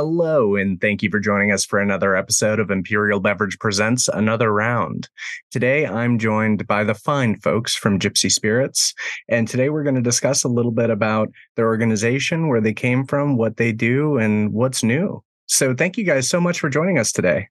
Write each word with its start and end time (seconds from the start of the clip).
Hello, 0.00 0.56
and 0.56 0.80
thank 0.80 1.02
you 1.02 1.10
for 1.10 1.20
joining 1.20 1.52
us 1.52 1.62
for 1.62 1.78
another 1.78 2.16
episode 2.16 2.58
of 2.58 2.70
Imperial 2.70 3.20
Beverage 3.20 3.58
Presents 3.58 4.08
Another 4.08 4.50
Round. 4.50 5.10
Today, 5.50 5.84
I'm 5.84 6.18
joined 6.18 6.66
by 6.66 6.84
the 6.84 6.94
fine 6.94 7.36
folks 7.36 7.76
from 7.76 7.98
Gypsy 7.98 8.32
Spirits, 8.32 8.94
and 9.28 9.46
today 9.46 9.68
we're 9.68 9.82
going 9.82 9.96
to 9.96 10.00
discuss 10.00 10.42
a 10.42 10.48
little 10.48 10.70
bit 10.70 10.88
about 10.88 11.28
their 11.56 11.66
organization, 11.66 12.48
where 12.48 12.62
they 12.62 12.72
came 12.72 13.04
from, 13.04 13.36
what 13.36 13.58
they 13.58 13.72
do, 13.72 14.16
and 14.16 14.54
what's 14.54 14.82
new. 14.82 15.22
So, 15.44 15.74
thank 15.74 15.98
you 15.98 16.04
guys 16.04 16.26
so 16.30 16.40
much 16.40 16.60
for 16.60 16.70
joining 16.70 16.98
us 16.98 17.12
today. 17.12 17.48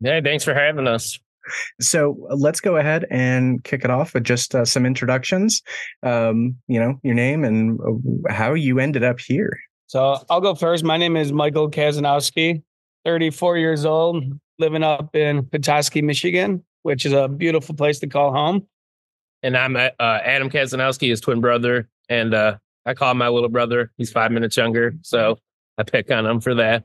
Yeah, 0.00 0.20
thanks 0.20 0.42
for 0.42 0.54
having 0.54 0.88
us. 0.88 1.16
So 1.80 2.26
let's 2.28 2.60
go 2.60 2.76
ahead 2.76 3.06
and 3.08 3.62
kick 3.62 3.84
it 3.84 3.90
off 3.90 4.14
with 4.14 4.24
just 4.24 4.54
uh, 4.54 4.64
some 4.64 4.84
introductions. 4.84 5.62
Um, 6.02 6.56
you 6.66 6.80
know, 6.80 6.98
your 7.04 7.14
name 7.14 7.44
and 7.44 7.78
uh, 7.80 8.32
how 8.32 8.54
you 8.54 8.80
ended 8.80 9.04
up 9.04 9.20
here. 9.20 9.58
So 9.88 10.22
I'll 10.28 10.42
go 10.42 10.54
first. 10.54 10.84
My 10.84 10.98
name 10.98 11.16
is 11.16 11.32
Michael 11.32 11.70
Kazanowski, 11.70 12.62
34 13.06 13.56
years 13.56 13.86
old, 13.86 14.22
living 14.58 14.82
up 14.82 15.16
in 15.16 15.46
Petoskey, 15.46 16.02
Michigan, 16.02 16.62
which 16.82 17.06
is 17.06 17.14
a 17.14 17.26
beautiful 17.26 17.74
place 17.74 17.98
to 18.00 18.06
call 18.06 18.30
home. 18.30 18.66
And 19.42 19.56
I'm 19.56 19.76
uh, 19.76 19.88
Adam 19.98 20.50
Kazanowski, 20.50 21.08
his 21.08 21.22
twin 21.22 21.40
brother, 21.40 21.88
and 22.10 22.34
uh, 22.34 22.58
I 22.84 22.92
call 22.92 23.14
my 23.14 23.28
little 23.28 23.48
brother. 23.48 23.90
He's 23.96 24.12
five 24.12 24.30
minutes 24.30 24.58
younger, 24.58 24.94
so 25.00 25.38
I 25.78 25.84
pick 25.84 26.10
on 26.10 26.26
him 26.26 26.42
for 26.42 26.54
that. 26.56 26.84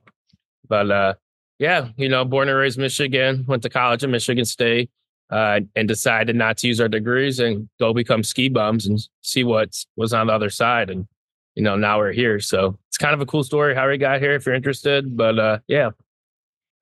But 0.69 0.89
uh, 0.89 1.13
yeah, 1.59 1.89
you 1.97 2.07
know, 2.07 2.23
born 2.23 2.47
and 2.47 2.57
raised 2.57 2.79
Michigan, 2.79 3.43
went 3.49 3.63
to 3.63 3.69
college 3.69 4.05
at 4.05 4.09
Michigan 4.09 4.45
State, 4.45 4.89
uh, 5.29 5.59
and 5.75 5.89
decided 5.89 6.37
not 6.37 6.55
to 6.59 6.67
use 6.67 6.79
our 6.79 6.87
degrees 6.87 7.39
and 7.39 7.67
go 7.81 7.93
become 7.93 8.23
ski 8.23 8.47
bums 8.47 8.85
and 8.87 8.97
see 9.23 9.43
what 9.43 9.75
was 9.97 10.13
on 10.13 10.27
the 10.27 10.33
other 10.33 10.49
side. 10.49 10.89
And 10.89 11.05
you 11.55 11.63
know, 11.63 11.75
now 11.75 11.99
we're 11.99 12.11
here. 12.11 12.39
So 12.39 12.77
it's 12.87 12.97
kind 12.97 13.13
of 13.13 13.21
a 13.21 13.25
cool 13.25 13.43
story 13.43 13.75
how 13.75 13.87
we 13.87 13.97
got 13.97 14.21
here 14.21 14.33
if 14.33 14.45
you're 14.45 14.55
interested. 14.55 15.15
But 15.15 15.39
uh, 15.39 15.59
yeah. 15.67 15.91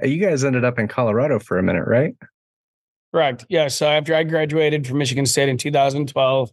You 0.04 0.18
guys 0.18 0.44
ended 0.44 0.66
up 0.66 0.80
in 0.80 0.88
Colorado 0.88 1.38
for 1.38 1.60
a 1.60 1.64
minute, 1.64 1.86
right? 1.86 2.16
Correct. 3.14 3.46
Yeah. 3.50 3.68
So 3.68 3.88
after 3.88 4.16
I 4.16 4.24
graduated 4.24 4.88
from 4.88 4.98
Michigan 4.98 5.26
State 5.26 5.50
in 5.50 5.58
2012, 5.58 6.52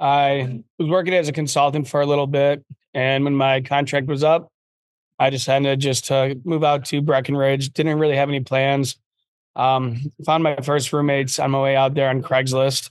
I 0.00 0.62
was 0.78 0.88
working 0.88 1.14
as 1.14 1.28
a 1.28 1.32
consultant 1.32 1.88
for 1.88 2.00
a 2.00 2.06
little 2.06 2.26
bit. 2.26 2.64
And 2.94 3.24
when 3.24 3.34
my 3.34 3.60
contract 3.60 4.06
was 4.06 4.24
up, 4.24 4.50
I 5.18 5.30
decided 5.30 5.80
just 5.80 6.06
to 6.06 6.40
move 6.44 6.64
out 6.64 6.84
to 6.86 7.02
Breckenridge. 7.02 7.72
Didn't 7.72 7.98
really 7.98 8.16
have 8.16 8.28
any 8.28 8.40
plans. 8.40 8.96
Um, 9.56 10.00
found 10.24 10.42
my 10.42 10.56
first 10.56 10.92
roommates 10.92 11.38
on 11.38 11.50
my 11.50 11.60
way 11.60 11.76
out 11.76 11.94
there 11.94 12.08
on 12.08 12.22
Craigslist. 12.22 12.90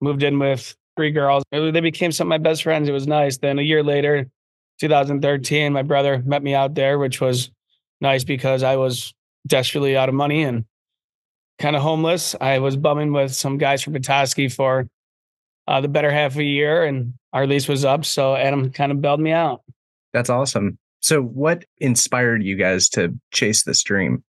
Moved 0.00 0.22
in 0.22 0.38
with 0.38 0.74
three 1.00 1.10
girls. 1.10 1.42
They 1.50 1.80
became 1.80 2.12
some 2.12 2.26
of 2.26 2.28
my 2.28 2.36
best 2.36 2.62
friends. 2.62 2.86
It 2.86 2.92
was 2.92 3.06
nice. 3.06 3.38
Then 3.38 3.58
a 3.58 3.62
year 3.62 3.82
later, 3.82 4.26
2013, 4.80 5.72
my 5.72 5.80
brother 5.80 6.22
met 6.26 6.42
me 6.42 6.54
out 6.54 6.74
there, 6.74 6.98
which 6.98 7.22
was 7.22 7.50
nice 8.02 8.22
because 8.22 8.62
I 8.62 8.76
was 8.76 9.14
desperately 9.46 9.96
out 9.96 10.10
of 10.10 10.14
money 10.14 10.42
and 10.42 10.66
kind 11.58 11.74
of 11.74 11.80
homeless. 11.80 12.36
I 12.38 12.58
was 12.58 12.76
bumming 12.76 13.14
with 13.14 13.34
some 13.34 13.56
guys 13.56 13.80
from 13.80 13.94
Petoskey 13.94 14.50
for 14.50 14.88
uh, 15.66 15.80
the 15.80 15.88
better 15.88 16.10
half 16.10 16.32
of 16.32 16.40
a 16.40 16.44
year, 16.44 16.84
and 16.84 17.14
our 17.32 17.46
lease 17.46 17.66
was 17.66 17.82
up. 17.82 18.04
So 18.04 18.36
Adam 18.36 18.70
kind 18.70 18.92
of 18.92 19.00
bailed 19.00 19.20
me 19.20 19.32
out. 19.32 19.62
That's 20.12 20.28
awesome. 20.28 20.76
So, 21.00 21.22
what 21.22 21.64
inspired 21.78 22.42
you 22.42 22.56
guys 22.56 22.90
to 22.90 23.18
chase 23.32 23.62
this 23.62 23.82
dream? 23.82 24.22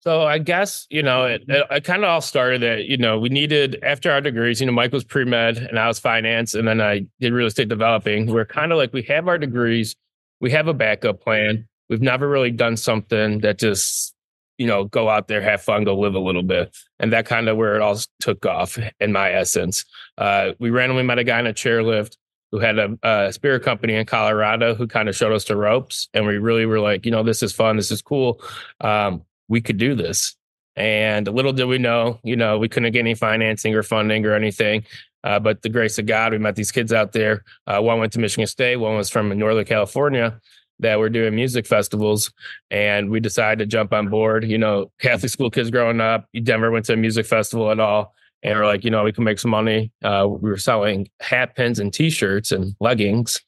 So 0.00 0.22
I 0.22 0.38
guess 0.38 0.86
you 0.90 1.02
know 1.02 1.24
it, 1.24 1.42
it, 1.48 1.66
it 1.70 1.84
kind 1.84 2.04
of 2.04 2.08
all 2.08 2.20
started 2.20 2.62
that 2.62 2.84
you 2.86 2.96
know 2.96 3.18
we 3.18 3.28
needed 3.28 3.78
after 3.82 4.10
our 4.10 4.20
degrees. 4.20 4.60
You 4.60 4.66
know, 4.66 4.72
Mike 4.72 4.92
was 4.92 5.04
pre 5.04 5.24
med 5.24 5.58
and 5.58 5.78
I 5.78 5.88
was 5.88 5.98
finance, 5.98 6.54
and 6.54 6.68
then 6.68 6.80
I 6.80 7.06
did 7.20 7.32
real 7.32 7.46
estate 7.46 7.68
developing. 7.68 8.26
We're 8.26 8.44
kind 8.44 8.70
of 8.72 8.78
like 8.78 8.92
we 8.92 9.02
have 9.02 9.26
our 9.26 9.38
degrees, 9.38 9.96
we 10.40 10.50
have 10.52 10.68
a 10.68 10.74
backup 10.74 11.20
plan. 11.20 11.66
We've 11.88 12.02
never 12.02 12.28
really 12.28 12.50
done 12.50 12.76
something 12.76 13.40
that 13.40 13.58
just 13.58 14.14
you 14.56 14.66
know 14.66 14.84
go 14.84 15.08
out 15.08 15.26
there, 15.26 15.40
have 15.40 15.62
fun, 15.62 15.84
go 15.84 15.98
live 15.98 16.14
a 16.14 16.20
little 16.20 16.44
bit, 16.44 16.76
and 17.00 17.12
that 17.12 17.26
kind 17.26 17.48
of 17.48 17.56
where 17.56 17.74
it 17.74 17.82
all 17.82 17.98
took 18.20 18.46
off. 18.46 18.78
In 19.00 19.12
my 19.12 19.32
essence, 19.32 19.84
uh, 20.16 20.52
we 20.60 20.70
randomly 20.70 21.02
met 21.02 21.18
a 21.18 21.24
guy 21.24 21.40
in 21.40 21.46
a 21.46 21.52
chairlift 21.52 22.16
who 22.50 22.60
had 22.60 22.78
a, 22.78 22.98
a 23.02 23.32
spirit 23.32 23.62
company 23.62 23.94
in 23.94 24.06
Colorado 24.06 24.74
who 24.74 24.86
kind 24.86 25.08
of 25.08 25.16
showed 25.16 25.32
us 25.32 25.44
the 25.44 25.56
ropes, 25.56 26.08
and 26.14 26.24
we 26.24 26.38
really 26.38 26.66
were 26.66 26.80
like, 26.80 27.04
you 27.04 27.10
know, 27.10 27.22
this 27.22 27.42
is 27.42 27.52
fun, 27.52 27.76
this 27.76 27.90
is 27.90 28.00
cool. 28.00 28.40
Um, 28.80 29.22
we 29.48 29.60
could 29.60 29.78
do 29.78 29.94
this. 29.94 30.36
And 30.76 31.26
little 31.26 31.52
did 31.52 31.64
we 31.64 31.78
know, 31.78 32.20
you 32.22 32.36
know, 32.36 32.58
we 32.58 32.68
couldn't 32.68 32.92
get 32.92 33.00
any 33.00 33.14
financing 33.14 33.74
or 33.74 33.82
funding 33.82 34.24
or 34.24 34.34
anything. 34.34 34.84
Uh, 35.24 35.38
but 35.40 35.62
the 35.62 35.68
grace 35.68 35.98
of 35.98 36.06
God, 36.06 36.32
we 36.32 36.38
met 36.38 36.54
these 36.54 36.70
kids 36.70 36.92
out 36.92 37.12
there. 37.12 37.42
Uh, 37.66 37.80
one 37.80 37.98
went 37.98 38.12
to 38.12 38.20
Michigan 38.20 38.46
State, 38.46 38.76
one 38.76 38.96
was 38.96 39.10
from 39.10 39.36
Northern 39.36 39.64
California 39.64 40.40
that 40.80 40.98
were 40.98 41.08
doing 41.08 41.34
music 41.34 41.66
festivals. 41.66 42.32
And 42.70 43.10
we 43.10 43.18
decided 43.18 43.58
to 43.58 43.66
jump 43.66 43.92
on 43.92 44.08
board. 44.08 44.44
You 44.44 44.58
know, 44.58 44.92
Catholic 45.00 45.32
school 45.32 45.50
kids 45.50 45.70
growing 45.70 46.00
up, 46.00 46.26
Denver 46.44 46.70
went 46.70 46.84
to 46.86 46.92
a 46.92 46.96
music 46.96 47.26
festival 47.26 47.70
at 47.70 47.80
all. 47.80 48.14
And 48.44 48.56
we're 48.56 48.66
like, 48.66 48.84
you 48.84 48.90
know, 48.90 49.02
we 49.02 49.12
can 49.12 49.24
make 49.24 49.40
some 49.40 49.50
money. 49.50 49.90
Uh, 50.04 50.28
we 50.28 50.48
were 50.48 50.58
selling 50.58 51.08
hat 51.18 51.56
pins 51.56 51.80
and 51.80 51.92
t 51.92 52.08
shirts 52.08 52.52
and 52.52 52.76
leggings. 52.78 53.40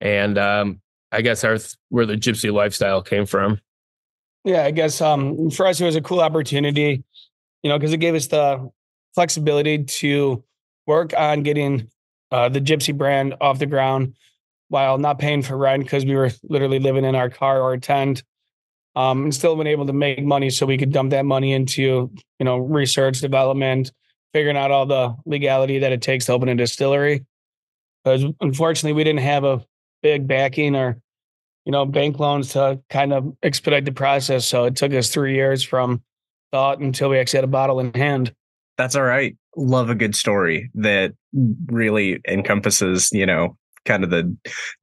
And 0.00 0.36
um, 0.36 0.80
I 1.12 1.22
guess 1.22 1.44
our, 1.44 1.58
where 1.90 2.06
the 2.06 2.16
gypsy 2.16 2.52
lifestyle 2.52 3.00
came 3.00 3.26
from. 3.26 3.60
Yeah, 4.44 4.64
I 4.64 4.70
guess 4.72 5.00
um, 5.00 5.50
for 5.50 5.66
us 5.66 5.80
it 5.80 5.84
was 5.86 5.96
a 5.96 6.02
cool 6.02 6.20
opportunity, 6.20 7.02
you 7.62 7.70
know, 7.70 7.78
because 7.78 7.92
it 7.92 7.98
gave 7.98 8.14
us 8.14 8.26
the 8.26 8.70
flexibility 9.14 9.84
to 9.84 10.44
work 10.86 11.14
on 11.16 11.42
getting 11.42 11.88
uh, 12.30 12.50
the 12.50 12.60
Gypsy 12.60 12.96
brand 12.96 13.34
off 13.40 13.58
the 13.58 13.66
ground 13.66 14.14
while 14.68 14.98
not 14.98 15.18
paying 15.18 15.42
for 15.42 15.56
rent 15.56 15.84
because 15.84 16.04
we 16.04 16.14
were 16.14 16.30
literally 16.42 16.78
living 16.78 17.04
in 17.04 17.14
our 17.14 17.30
car 17.30 17.60
or 17.62 17.72
a 17.74 17.80
tent, 17.80 18.22
um, 18.96 19.24
and 19.24 19.34
still 19.34 19.56
been 19.56 19.66
able 19.66 19.86
to 19.86 19.92
make 19.92 20.22
money 20.22 20.50
so 20.50 20.66
we 20.66 20.78
could 20.78 20.92
dump 20.92 21.10
that 21.10 21.24
money 21.24 21.52
into 21.52 22.10
you 22.38 22.44
know 22.44 22.58
research 22.58 23.20
development, 23.20 23.92
figuring 24.34 24.56
out 24.56 24.70
all 24.70 24.86
the 24.86 25.14
legality 25.26 25.78
that 25.78 25.92
it 25.92 26.02
takes 26.02 26.26
to 26.26 26.32
open 26.32 26.48
a 26.50 26.54
distillery. 26.54 27.24
Because 28.04 28.24
unfortunately, 28.40 28.92
we 28.94 29.04
didn't 29.04 29.20
have 29.20 29.44
a 29.44 29.64
big 30.02 30.26
backing 30.26 30.76
or 30.76 31.00
you 31.64 31.72
know, 31.72 31.84
bank 31.86 32.18
loans 32.18 32.52
to 32.52 32.80
kind 32.90 33.12
of 33.12 33.36
expedite 33.42 33.84
the 33.84 33.92
process. 33.92 34.46
So 34.46 34.64
it 34.64 34.76
took 34.76 34.92
us 34.92 35.08
three 35.08 35.34
years 35.34 35.62
from 35.62 36.02
thought 36.52 36.80
until 36.80 37.08
we 37.08 37.18
actually 37.18 37.38
had 37.38 37.44
a 37.44 37.48
bottle 37.48 37.80
in 37.80 37.92
hand. 37.94 38.34
That's 38.76 38.96
all 38.96 39.02
right. 39.02 39.36
Love 39.56 39.88
a 39.88 39.94
good 39.94 40.14
story 40.14 40.70
that 40.74 41.14
really 41.66 42.20
encompasses, 42.28 43.10
you 43.12 43.24
know, 43.24 43.56
kind 43.84 44.04
of 44.04 44.10
the 44.10 44.36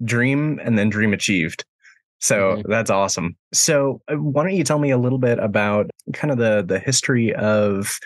dream 0.04 0.60
and 0.64 0.78
then 0.78 0.90
dream 0.90 1.14
achieved. 1.14 1.66
So 2.20 2.58
mm-hmm. 2.58 2.72
that's 2.72 2.90
awesome. 2.90 3.36
So 3.52 4.02
uh, 4.08 4.16
why 4.16 4.44
don't 4.44 4.56
you 4.56 4.64
tell 4.64 4.80
me 4.80 4.92
a 4.92 4.98
little 4.98 5.18
bit 5.18 5.40
about 5.40 5.90
kind 6.14 6.32
of 6.32 6.38
the 6.38 6.64
the 6.66 6.80
history 6.80 7.34
of 7.34 8.00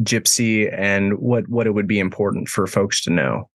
Gypsy 0.00 0.72
and 0.72 1.18
what 1.18 1.48
what 1.48 1.66
it 1.66 1.70
would 1.70 1.86
be 1.86 1.98
important 1.98 2.48
for 2.48 2.66
folks 2.66 3.02
to 3.02 3.10
know? 3.10 3.48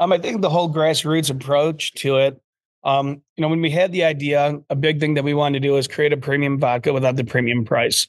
Um, 0.00 0.12
I 0.12 0.18
think 0.18 0.40
the 0.40 0.50
whole 0.50 0.72
grassroots 0.72 1.30
approach 1.30 1.92
to 1.94 2.16
it 2.16 2.40
um, 2.82 3.22
you 3.36 3.42
know, 3.42 3.48
when 3.48 3.60
we 3.60 3.70
had 3.70 3.92
the 3.92 4.04
idea, 4.04 4.58
a 4.70 4.76
big 4.76 5.00
thing 5.00 5.14
that 5.14 5.24
we 5.24 5.34
wanted 5.34 5.62
to 5.62 5.68
do 5.68 5.76
is 5.76 5.86
create 5.86 6.12
a 6.12 6.16
premium 6.16 6.58
vodka 6.58 6.92
without 6.92 7.16
the 7.16 7.24
premium 7.24 7.64
price. 7.64 8.08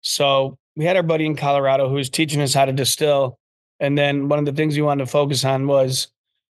So 0.00 0.58
we 0.76 0.84
had 0.84 0.96
our 0.96 1.02
buddy 1.02 1.26
in 1.26 1.36
Colorado 1.36 1.88
who 1.88 1.96
was 1.96 2.08
teaching 2.08 2.40
us 2.40 2.54
how 2.54 2.64
to 2.64 2.72
distill. 2.72 3.38
And 3.80 3.96
then 3.98 4.28
one 4.28 4.38
of 4.38 4.44
the 4.44 4.52
things 4.52 4.76
we 4.76 4.82
wanted 4.82 5.04
to 5.04 5.10
focus 5.10 5.44
on 5.44 5.66
was, 5.66 6.08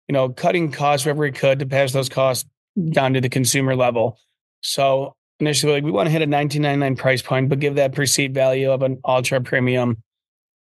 you 0.08 0.14
know, 0.14 0.30
cutting 0.30 0.72
costs 0.72 1.06
wherever 1.06 1.22
we 1.22 1.32
could 1.32 1.60
to 1.60 1.66
pass 1.66 1.92
those 1.94 2.10
costs 2.10 2.48
down 2.92 3.14
to 3.14 3.22
the 3.22 3.30
consumer 3.30 3.76
level. 3.76 4.20
So 4.62 5.16
initially, 5.40 5.74
like 5.74 5.84
we 5.84 5.92
want 5.92 6.08
to 6.08 6.12
hit 6.12 6.22
a 6.22 6.28
19.99 6.28 6.98
price 6.98 7.22
point, 7.22 7.50
but 7.50 7.60
give 7.60 7.76
that 7.76 7.94
perceived 7.94 8.36
value 8.36 8.72
of 8.72 8.84
an 8.84 9.00
ultra 9.04 9.42
premium 9.42 10.04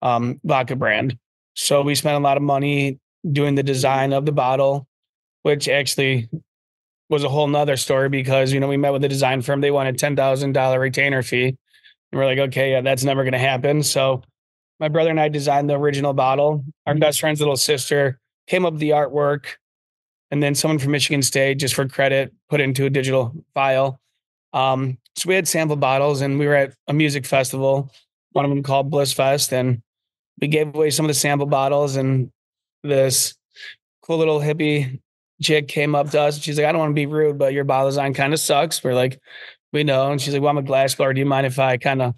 um, 0.02 0.40
vodka 0.44 0.76
brand. 0.76 1.18
So 1.54 1.82
we 1.82 1.94
spent 1.94 2.16
a 2.16 2.20
lot 2.20 2.36
of 2.36 2.42
money 2.42 3.00
doing 3.30 3.54
the 3.54 3.62
design 3.62 4.12
of 4.12 4.26
the 4.26 4.32
bottle, 4.32 4.86
which 5.42 5.68
actually 5.68 6.28
was 7.08 7.24
a 7.24 7.28
whole 7.28 7.46
nother 7.46 7.76
story 7.76 8.08
because 8.08 8.52
you 8.52 8.60
know 8.60 8.68
we 8.68 8.76
met 8.76 8.92
with 8.92 9.04
a 9.04 9.08
design 9.08 9.42
firm. 9.42 9.60
They 9.60 9.70
wanted 9.70 9.98
ten 9.98 10.16
thousand 10.16 10.52
dollar 10.52 10.80
retainer 10.80 11.22
fee. 11.22 11.56
And 12.12 12.20
we're 12.20 12.26
like 12.26 12.38
okay 12.38 12.72
yeah 12.72 12.80
that's 12.80 13.04
never 13.04 13.22
going 13.22 13.32
to 13.32 13.38
happen. 13.38 13.82
So 13.82 14.22
my 14.78 14.88
brother 14.88 15.10
and 15.10 15.20
i 15.20 15.28
designed 15.28 15.70
the 15.70 15.74
original 15.78 16.12
bottle. 16.12 16.64
Our 16.86 16.92
mm-hmm. 16.92 17.00
best 17.00 17.20
friend's 17.20 17.40
little 17.40 17.56
sister 17.56 18.18
came 18.46 18.64
up 18.64 18.74
with 18.74 18.80
the 18.80 18.90
artwork 18.90 19.46
and 20.30 20.42
then 20.42 20.54
someone 20.54 20.78
from 20.78 20.92
michigan 20.92 21.22
state 21.22 21.58
just 21.58 21.74
for 21.74 21.86
credit 21.88 22.32
put 22.48 22.60
it 22.60 22.64
into 22.64 22.86
a 22.86 22.90
digital 22.90 23.34
file. 23.54 24.00
Um, 24.52 24.98
so 25.16 25.28
we 25.28 25.34
had 25.34 25.48
sample 25.48 25.76
bottles 25.76 26.20
and 26.20 26.38
we 26.38 26.46
were 26.46 26.54
at 26.54 26.74
a 26.88 26.92
music 26.92 27.26
festival. 27.26 27.90
One 28.32 28.44
of 28.44 28.50
them 28.50 28.62
called 28.62 28.90
Blissfest 28.90 29.52
and 29.52 29.82
we 30.40 30.48
gave 30.48 30.74
away 30.74 30.90
some 30.90 31.06
of 31.06 31.08
the 31.08 31.14
sample 31.14 31.46
bottles 31.46 31.96
and 31.96 32.30
this 32.82 33.34
cool 34.02 34.18
little 34.18 34.40
hippie 34.40 35.00
chick 35.42 35.68
came 35.68 35.94
up 35.94 36.10
to 36.10 36.20
us 36.20 36.36
and 36.36 36.44
she's 36.44 36.56
like, 36.58 36.66
I 36.66 36.72
don't 36.72 36.80
want 36.80 36.90
to 36.90 36.94
be 36.94 37.06
rude, 37.06 37.38
but 37.38 37.52
your 37.52 37.64
bottle 37.64 37.88
design 37.88 38.14
kind 38.14 38.32
of 38.32 38.40
sucks. 38.40 38.82
We're 38.82 38.94
like, 38.94 39.20
we 39.72 39.84
know. 39.84 40.10
And 40.10 40.20
she's 40.20 40.32
like, 40.32 40.42
Well, 40.42 40.50
I'm 40.50 40.58
a 40.58 40.62
glass 40.62 40.94
blower. 40.94 41.12
Do 41.12 41.20
you 41.20 41.26
mind 41.26 41.46
if 41.46 41.58
I 41.58 41.76
kind 41.76 42.00
of 42.02 42.14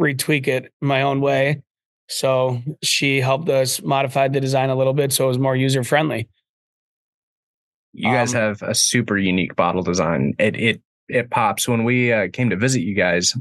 retweak 0.00 0.48
it 0.48 0.72
my 0.80 1.02
own 1.02 1.20
way? 1.20 1.62
So 2.08 2.62
she 2.82 3.20
helped 3.20 3.48
us 3.48 3.82
modify 3.82 4.28
the 4.28 4.40
design 4.40 4.70
a 4.70 4.76
little 4.76 4.94
bit 4.94 5.12
so 5.12 5.24
it 5.24 5.28
was 5.28 5.38
more 5.38 5.56
user 5.56 5.82
friendly. 5.84 6.28
You 7.92 8.12
guys 8.12 8.34
Um, 8.34 8.40
have 8.40 8.62
a 8.62 8.74
super 8.74 9.16
unique 9.16 9.56
bottle 9.56 9.82
design. 9.82 10.34
It 10.38 10.56
it 10.56 10.82
it 11.08 11.30
pops 11.30 11.68
when 11.68 11.84
we 11.84 12.12
uh, 12.12 12.28
came 12.32 12.50
to 12.50 12.56
visit 12.56 12.82
you 12.82 12.94
guys. 12.94 13.34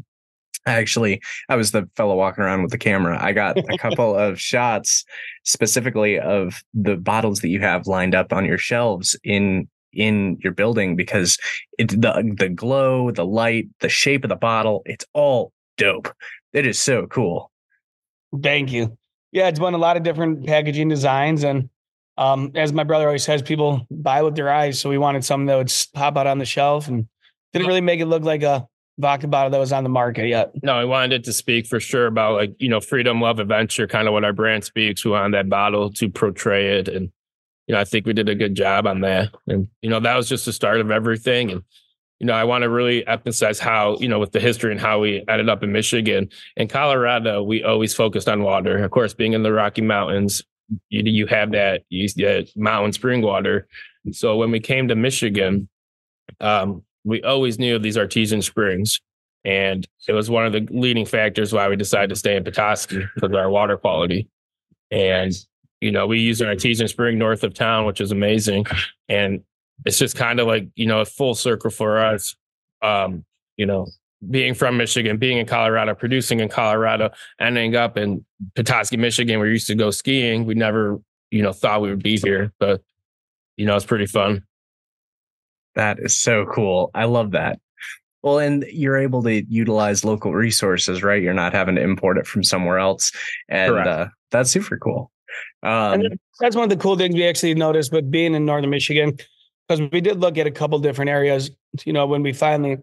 Actually, 0.65 1.21
I 1.47 1.55
was 1.55 1.71
the 1.71 1.87
fellow 1.95 2.15
walking 2.15 2.43
around 2.43 2.63
with 2.63 2.71
the 2.71 2.77
camera. 2.77 3.17
I 3.21 3.33
got 3.33 3.57
a 3.57 3.77
couple 3.79 4.15
of 4.15 4.39
shots 4.39 5.05
specifically 5.43 6.19
of 6.19 6.63
the 6.73 6.95
bottles 6.95 7.41
that 7.41 7.49
you 7.49 7.59
have 7.59 7.87
lined 7.87 8.15
up 8.15 8.33
on 8.33 8.45
your 8.45 8.57
shelves 8.57 9.15
in 9.23 9.67
in 9.93 10.37
your 10.43 10.53
building 10.53 10.95
because 10.95 11.37
it 11.77 11.89
the 11.89 12.33
the 12.37 12.49
glow, 12.49 13.11
the 13.11 13.25
light, 13.25 13.67
the 13.79 13.89
shape 13.89 14.23
of 14.23 14.29
the 14.29 14.35
bottle, 14.35 14.81
it's 14.85 15.05
all 15.13 15.51
dope. 15.77 16.13
It 16.53 16.65
is 16.65 16.79
so 16.79 17.07
cool. 17.07 17.51
Thank 18.41 18.71
you. 18.71 18.97
Yeah, 19.31 19.47
it's 19.47 19.59
been 19.59 19.73
a 19.73 19.77
lot 19.77 19.97
of 19.97 20.03
different 20.03 20.45
packaging 20.45 20.89
designs, 20.89 21.43
and 21.43 21.69
um, 22.17 22.51
as 22.55 22.71
my 22.73 22.83
brother 22.83 23.07
always 23.07 23.23
says, 23.23 23.41
people 23.41 23.85
buy 23.91 24.21
with 24.21 24.35
their 24.35 24.49
eyes. 24.49 24.79
So 24.79 24.89
we 24.89 24.97
wanted 24.97 25.25
something 25.25 25.47
that 25.47 25.57
would 25.57 25.73
pop 25.93 26.17
out 26.17 26.27
on 26.27 26.37
the 26.37 26.45
shelf 26.45 26.87
and 26.87 27.07
didn't 27.53 27.67
really 27.67 27.81
make 27.81 27.99
it 27.99 28.05
look 28.05 28.23
like 28.23 28.43
a 28.43 28.67
vodka 28.97 29.27
bottle 29.27 29.49
that 29.49 29.59
was 29.59 29.73
on 29.73 29.83
the 29.83 29.89
market 29.89 30.27
yet. 30.27 30.51
No, 30.63 30.73
I 30.73 30.85
wanted 30.85 31.13
it 31.13 31.23
to 31.25 31.33
speak 31.33 31.67
for 31.67 31.79
sure 31.79 32.07
about 32.07 32.35
like, 32.35 32.55
you 32.59 32.69
know, 32.69 32.79
freedom, 32.79 33.19
love, 33.19 33.39
adventure, 33.39 33.87
kind 33.87 34.07
of 34.07 34.13
what 34.13 34.23
our 34.23 34.33
brand 34.33 34.63
speaks. 34.63 35.03
We 35.03 35.11
wanted 35.11 35.33
that 35.33 35.49
bottle 35.49 35.91
to 35.93 36.09
portray 36.09 36.79
it. 36.79 36.87
And, 36.87 37.11
you 37.67 37.75
know, 37.75 37.81
I 37.81 37.83
think 37.83 38.05
we 38.05 38.13
did 38.13 38.29
a 38.29 38.35
good 38.35 38.55
job 38.55 38.87
on 38.87 39.01
that. 39.01 39.29
And, 39.47 39.67
you 39.81 39.89
know, 39.89 39.99
that 39.99 40.15
was 40.15 40.29
just 40.29 40.45
the 40.45 40.53
start 40.53 40.79
of 40.79 40.91
everything. 40.91 41.51
And, 41.51 41.63
you 42.19 42.27
know, 42.27 42.33
I 42.33 42.45
want 42.45 42.61
to 42.61 42.69
really 42.69 43.05
emphasize 43.05 43.59
how, 43.59 43.97
you 43.99 44.07
know, 44.07 44.19
with 44.19 44.31
the 44.31 44.39
history 44.39 44.71
and 44.71 44.79
how 44.79 44.99
we 44.99 45.25
ended 45.27 45.49
up 45.49 45.63
in 45.63 45.73
Michigan. 45.73 46.29
In 46.55 46.69
Colorado, 46.69 47.43
we 47.43 47.63
always 47.63 47.93
focused 47.93 48.29
on 48.29 48.43
water. 48.43 48.77
Of 48.77 48.91
course, 48.91 49.13
being 49.13 49.33
in 49.33 49.43
the 49.43 49.51
Rocky 49.51 49.81
Mountains, 49.81 50.41
you, 50.89 51.03
you 51.03 51.27
have 51.27 51.51
that, 51.51 51.81
you 51.89 52.07
get 52.09 52.49
mountain 52.55 52.93
spring 52.93 53.21
water. 53.21 53.67
So 54.11 54.37
when 54.37 54.51
we 54.51 54.61
came 54.61 54.87
to 54.87 54.95
Michigan, 54.95 55.67
um, 56.39 56.83
we 57.05 57.21
always 57.23 57.57
knew 57.59 57.75
of 57.75 57.83
these 57.83 57.97
artesian 57.97 58.41
springs. 58.41 58.99
And 59.45 59.87
it 60.07 60.13
was 60.13 60.29
one 60.29 60.45
of 60.45 60.53
the 60.53 60.67
leading 60.71 61.05
factors 61.05 61.53
why 61.53 61.69
we 61.69 61.75
decided 61.75 62.09
to 62.09 62.15
stay 62.15 62.35
in 62.35 62.43
Petoskey 62.43 63.07
because 63.13 63.29
of 63.29 63.35
our 63.35 63.49
water 63.49 63.77
quality. 63.77 64.27
And, 64.89 65.31
you 65.81 65.91
know, 65.91 66.07
we 66.07 66.19
use 66.19 66.41
an 66.41 66.47
artesian 66.47 66.87
spring 66.87 67.19
north 67.19 67.43
of 67.43 67.53
town, 67.53 67.85
which 67.85 68.01
is 68.01 68.11
amazing. 68.11 68.65
And 69.07 69.43
it's 69.85 69.99
just 69.99 70.15
kind 70.15 70.39
of 70.39 70.47
like, 70.47 70.67
you 70.75 70.87
know, 70.87 71.01
a 71.01 71.05
full 71.05 71.35
circle 71.35 71.69
for 71.69 71.99
us. 71.99 72.35
Um, 72.81 73.23
you 73.55 73.67
know, 73.67 73.87
being 74.31 74.55
from 74.55 74.77
Michigan, 74.77 75.17
being 75.17 75.37
in 75.37 75.45
Colorado, 75.45 75.93
producing 75.93 76.39
in 76.39 76.49
Colorado, 76.49 77.11
ending 77.39 77.75
up 77.75 77.97
in 77.97 78.25
Petoskey, 78.55 78.97
Michigan, 78.97 79.37
where 79.37 79.47
we 79.47 79.53
used 79.53 79.67
to 79.67 79.75
go 79.75 79.91
skiing. 79.91 80.45
We 80.45 80.55
never, 80.55 80.99
you 81.29 81.43
know, 81.43 81.53
thought 81.53 81.81
we 81.81 81.89
would 81.89 82.03
be 82.03 82.17
here, 82.17 82.51
but 82.59 82.81
you 83.57 83.65
know, 83.65 83.75
it's 83.75 83.85
pretty 83.85 84.07
fun. 84.07 84.43
That 85.75 85.99
is 85.99 86.15
so 86.17 86.45
cool. 86.45 86.91
I 86.93 87.05
love 87.05 87.31
that. 87.31 87.59
Well, 88.23 88.39
and 88.39 88.65
you're 88.71 88.97
able 88.97 89.21
to 89.23 89.43
utilize 89.45 90.03
local 90.03 90.33
resources, 90.33 91.03
right? 91.03 91.21
You're 91.21 91.33
not 91.33 91.53
having 91.53 91.75
to 91.75 91.81
import 91.81 92.17
it 92.17 92.25
from 92.25 92.43
somewhere 92.43 92.79
else, 92.79 93.11
and 93.49 93.75
uh, 93.75 94.07
that's 94.31 94.49
super 94.49 94.77
cool. 94.79 95.11
Um, 95.61 96.01
And 96.01 96.19
that's 96.39 96.55
one 96.55 96.63
of 96.63 96.69
the 96.69 96.81
cool 96.81 96.97
things 96.97 97.13
we 97.13 97.27
actually 97.27 97.53
noticed 97.53 97.91
with 97.91 98.09
being 98.09 98.33
in 98.33 98.45
northern 98.45 98.71
Michigan, 98.71 99.17
because 99.67 99.87
we 99.91 100.01
did 100.01 100.19
look 100.19 100.37
at 100.37 100.47
a 100.47 100.51
couple 100.51 100.79
different 100.79 101.09
areas. 101.09 101.51
You 101.83 101.93
know, 101.93 102.07
when 102.07 102.23
we 102.23 102.33
finally, 102.33 102.77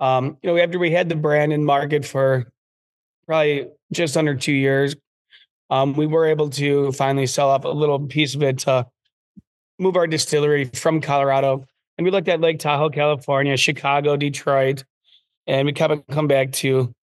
um, 0.00 0.36
you 0.42 0.50
know, 0.50 0.58
after 0.58 0.78
we 0.78 0.90
had 0.90 1.08
the 1.08 1.16
brand 1.16 1.52
in 1.52 1.64
market 1.64 2.04
for 2.04 2.52
probably 3.26 3.68
just 3.92 4.16
under 4.16 4.34
two 4.34 4.52
years, 4.52 4.96
um, 5.70 5.94
we 5.94 6.06
were 6.06 6.26
able 6.26 6.50
to 6.50 6.92
finally 6.92 7.26
sell 7.26 7.48
off 7.48 7.64
a 7.64 7.68
little 7.68 8.00
piece 8.06 8.34
of 8.34 8.42
it 8.42 8.58
to 8.58 8.86
move 9.78 9.96
our 9.96 10.06
distillery 10.06 10.66
from 10.66 11.00
Colorado. 11.00 11.64
And 11.98 12.04
we 12.04 12.12
looked 12.12 12.28
at 12.28 12.40
Lake 12.40 12.60
Tahoe, 12.60 12.90
California, 12.90 13.56
Chicago, 13.56 14.16
Detroit, 14.16 14.84
and 15.48 15.66
we 15.66 15.72
kept 15.72 16.08
come 16.08 16.28
back 16.28 16.52
to 16.52 16.94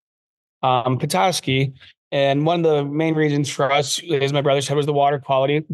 um, 0.64 0.98
Petoskey. 0.98 1.74
And 2.12 2.46
one 2.46 2.66
of 2.66 2.72
the 2.72 2.86
main 2.86 3.14
reasons 3.14 3.50
for 3.50 3.70
us, 3.70 4.02
as 4.10 4.32
my 4.32 4.42
brother 4.42 4.62
said, 4.62 4.78
was 4.78 4.86
the 4.86 4.94
water 4.94 5.20
quality. 5.20 5.66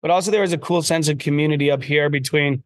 But 0.00 0.10
also 0.10 0.30
there 0.30 0.40
was 0.40 0.54
a 0.54 0.58
cool 0.58 0.80
sense 0.82 1.08
of 1.08 1.18
community 1.18 1.70
up 1.70 1.82
here 1.82 2.08
between, 2.08 2.62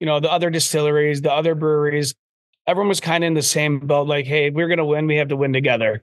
you 0.00 0.06
know, 0.06 0.18
the 0.18 0.30
other 0.30 0.50
distilleries, 0.50 1.22
the 1.22 1.32
other 1.32 1.54
breweries. 1.54 2.12
Everyone 2.66 2.88
was 2.88 3.00
kind 3.00 3.22
of 3.22 3.28
in 3.28 3.34
the 3.34 3.42
same 3.42 3.78
boat, 3.78 4.08
like, 4.08 4.26
hey, 4.26 4.50
we're 4.50 4.68
gonna 4.68 4.84
win, 4.84 5.06
we 5.06 5.16
have 5.16 5.28
to 5.28 5.36
win 5.36 5.52
together. 5.52 6.02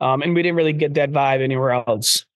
Um, 0.00 0.22
and 0.22 0.34
we 0.34 0.42
didn't 0.42 0.56
really 0.56 0.72
get 0.72 0.94
that 0.94 1.12
vibe 1.12 1.40
anywhere 1.40 1.70
else. 1.70 2.26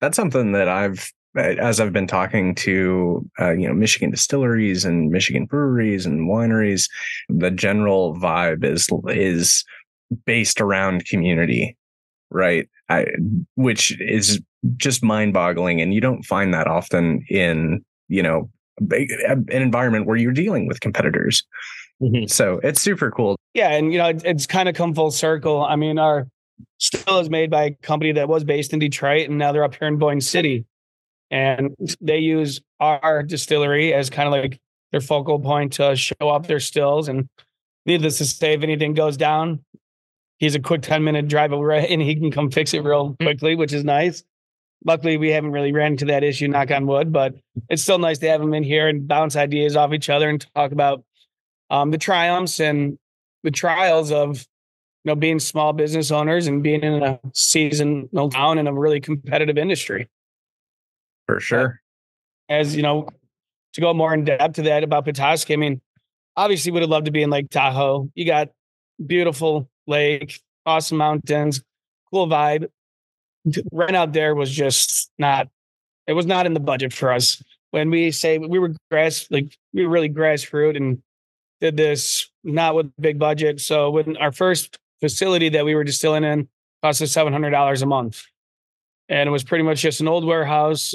that's 0.00 0.16
something 0.16 0.52
that 0.52 0.68
I've 0.68 1.12
as 1.36 1.80
I've 1.80 1.92
been 1.92 2.06
talking 2.06 2.54
to 2.56 3.28
uh, 3.40 3.52
you 3.52 3.68
know 3.68 3.74
Michigan 3.74 4.10
distilleries 4.10 4.84
and 4.84 5.10
Michigan 5.10 5.46
breweries 5.46 6.06
and 6.06 6.28
wineries, 6.28 6.88
the 7.28 7.50
general 7.50 8.16
vibe 8.16 8.64
is 8.64 8.88
is 9.08 9.64
based 10.26 10.60
around 10.60 11.06
community, 11.06 11.76
right? 12.30 12.68
I, 12.88 13.06
which 13.56 13.98
is 14.00 14.40
just 14.76 15.02
mind-boggling, 15.02 15.80
and 15.80 15.94
you 15.94 16.00
don't 16.00 16.22
find 16.24 16.52
that 16.54 16.66
often 16.66 17.24
in 17.28 17.84
you 18.08 18.22
know 18.22 18.50
an 18.78 19.46
environment 19.48 20.06
where 20.06 20.16
you're 20.16 20.32
dealing 20.32 20.66
with 20.66 20.80
competitors. 20.80 21.42
So 22.26 22.60
it's 22.62 22.82
super 22.82 23.10
cool. 23.10 23.36
Yeah, 23.54 23.70
and 23.70 23.92
you 23.92 23.98
know, 23.98 24.08
it, 24.08 24.22
it's 24.24 24.46
kind 24.46 24.68
of 24.68 24.74
come 24.74 24.94
full 24.94 25.10
circle. 25.10 25.64
I 25.64 25.76
mean, 25.76 25.98
our 25.98 26.26
still 26.78 27.20
is 27.20 27.30
made 27.30 27.50
by 27.50 27.64
a 27.64 27.70
company 27.70 28.12
that 28.12 28.28
was 28.28 28.44
based 28.44 28.72
in 28.72 28.78
Detroit, 28.78 29.28
and 29.28 29.38
now 29.38 29.52
they're 29.52 29.64
up 29.64 29.76
here 29.76 29.88
in 29.88 29.96
Boyne 29.96 30.20
City, 30.20 30.66
and 31.34 31.74
they 32.00 32.18
use 32.18 32.60
our 32.78 33.24
distillery 33.24 33.92
as 33.92 34.08
kind 34.08 34.28
of 34.28 34.32
like 34.32 34.60
their 34.92 35.00
focal 35.00 35.40
point 35.40 35.72
to 35.72 35.96
show 35.96 36.14
off 36.20 36.46
their 36.46 36.60
stills. 36.60 37.08
And 37.08 37.28
needless 37.86 38.18
to 38.18 38.24
say, 38.24 38.52
if 38.52 38.62
anything 38.62 38.94
goes 38.94 39.16
down, 39.16 39.64
he's 40.38 40.54
a 40.54 40.60
quick 40.60 40.82
ten 40.82 41.02
minute 41.02 41.26
drive 41.26 41.50
away, 41.50 41.88
and 41.90 42.00
he 42.00 42.14
can 42.14 42.30
come 42.30 42.52
fix 42.52 42.72
it 42.72 42.84
real 42.84 43.16
quickly, 43.20 43.56
which 43.56 43.72
is 43.72 43.82
nice. 43.82 44.22
Luckily, 44.84 45.16
we 45.16 45.30
haven't 45.30 45.50
really 45.50 45.72
ran 45.72 45.92
into 45.92 46.04
that 46.04 46.22
issue, 46.22 46.46
knock 46.46 46.70
on 46.70 46.86
wood, 46.86 47.12
but 47.12 47.34
it's 47.68 47.82
still 47.82 47.98
nice 47.98 48.18
to 48.18 48.28
have 48.28 48.40
him 48.40 48.54
in 48.54 48.62
here 48.62 48.86
and 48.86 49.08
bounce 49.08 49.34
ideas 49.34 49.74
off 49.74 49.92
each 49.92 50.08
other 50.08 50.28
and 50.28 50.46
talk 50.54 50.70
about 50.70 51.02
um, 51.68 51.90
the 51.90 51.98
triumphs 51.98 52.60
and 52.60 52.96
the 53.42 53.50
trials 53.50 54.12
of 54.12 54.46
you 55.04 55.10
know 55.10 55.16
being 55.16 55.40
small 55.40 55.72
business 55.72 56.12
owners 56.12 56.46
and 56.46 56.62
being 56.62 56.84
in 56.84 57.02
a 57.02 57.18
seasonal 57.32 58.30
town 58.30 58.58
in 58.58 58.68
a 58.68 58.72
really 58.72 59.00
competitive 59.00 59.58
industry. 59.58 60.08
For 61.26 61.40
sure. 61.40 61.80
As 62.48 62.76
you 62.76 62.82
know, 62.82 63.08
to 63.74 63.80
go 63.80 63.94
more 63.94 64.14
in 64.14 64.24
depth 64.24 64.54
to 64.56 64.62
that 64.62 64.84
about 64.84 65.04
Petoskey, 65.04 65.54
I 65.54 65.56
mean, 65.56 65.80
obviously 66.36 66.72
would 66.72 66.82
have 66.82 66.90
loved 66.90 67.06
to 67.06 67.12
be 67.12 67.22
in 67.22 67.30
Lake 67.30 67.50
Tahoe. 67.50 68.10
You 68.14 68.26
got 68.26 68.48
beautiful 69.04 69.68
lake, 69.86 70.40
awesome 70.66 70.98
mountains, 70.98 71.62
cool 72.12 72.26
vibe. 72.26 72.68
Right 73.72 73.94
out 73.94 74.12
there 74.12 74.34
was 74.34 74.50
just 74.50 75.10
not. 75.18 75.48
It 76.06 76.12
was 76.12 76.26
not 76.26 76.46
in 76.46 76.54
the 76.54 76.60
budget 76.60 76.92
for 76.92 77.12
us. 77.12 77.42
When 77.70 77.90
we 77.90 78.10
say 78.10 78.38
we 78.38 78.58
were 78.58 78.72
grass, 78.90 79.26
like 79.30 79.56
we 79.72 79.84
were 79.84 79.92
really 79.92 80.08
grassroots 80.08 80.76
and 80.76 81.02
did 81.60 81.76
this 81.76 82.30
not 82.42 82.74
with 82.74 82.92
big 83.00 83.18
budget. 83.18 83.60
So 83.60 83.90
when 83.90 84.16
our 84.18 84.32
first 84.32 84.78
facility 85.00 85.48
that 85.50 85.64
we 85.64 85.74
were 85.74 85.84
distilling 85.84 86.24
in 86.24 86.48
cost 86.82 87.02
us 87.02 87.12
seven 87.12 87.32
hundred 87.32 87.50
dollars 87.50 87.82
a 87.82 87.86
month, 87.86 88.22
and 89.08 89.28
it 89.28 89.32
was 89.32 89.44
pretty 89.44 89.64
much 89.64 89.80
just 89.80 90.00
an 90.00 90.08
old 90.08 90.24
warehouse, 90.24 90.94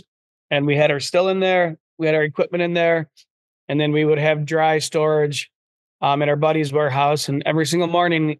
and 0.52 0.66
we 0.66 0.76
had 0.76 0.92
our 0.92 1.00
still 1.00 1.30
in 1.30 1.40
there, 1.40 1.78
we 1.98 2.06
had 2.06 2.16
our 2.16 2.24
equipment 2.24 2.62
in 2.62 2.74
there, 2.74 3.10
and 3.68 3.80
then 3.80 3.92
we 3.92 4.06
would 4.06 4.20
have 4.20 4.46
dry 4.46 4.80
storage 4.80 5.52
um, 6.02 6.22
at 6.22 6.30
our 6.30 6.36
buddy's 6.36 6.72
warehouse, 6.72 7.30
and 7.30 7.44
every 7.46 7.66
single 7.66 7.88
morning, 7.88 8.40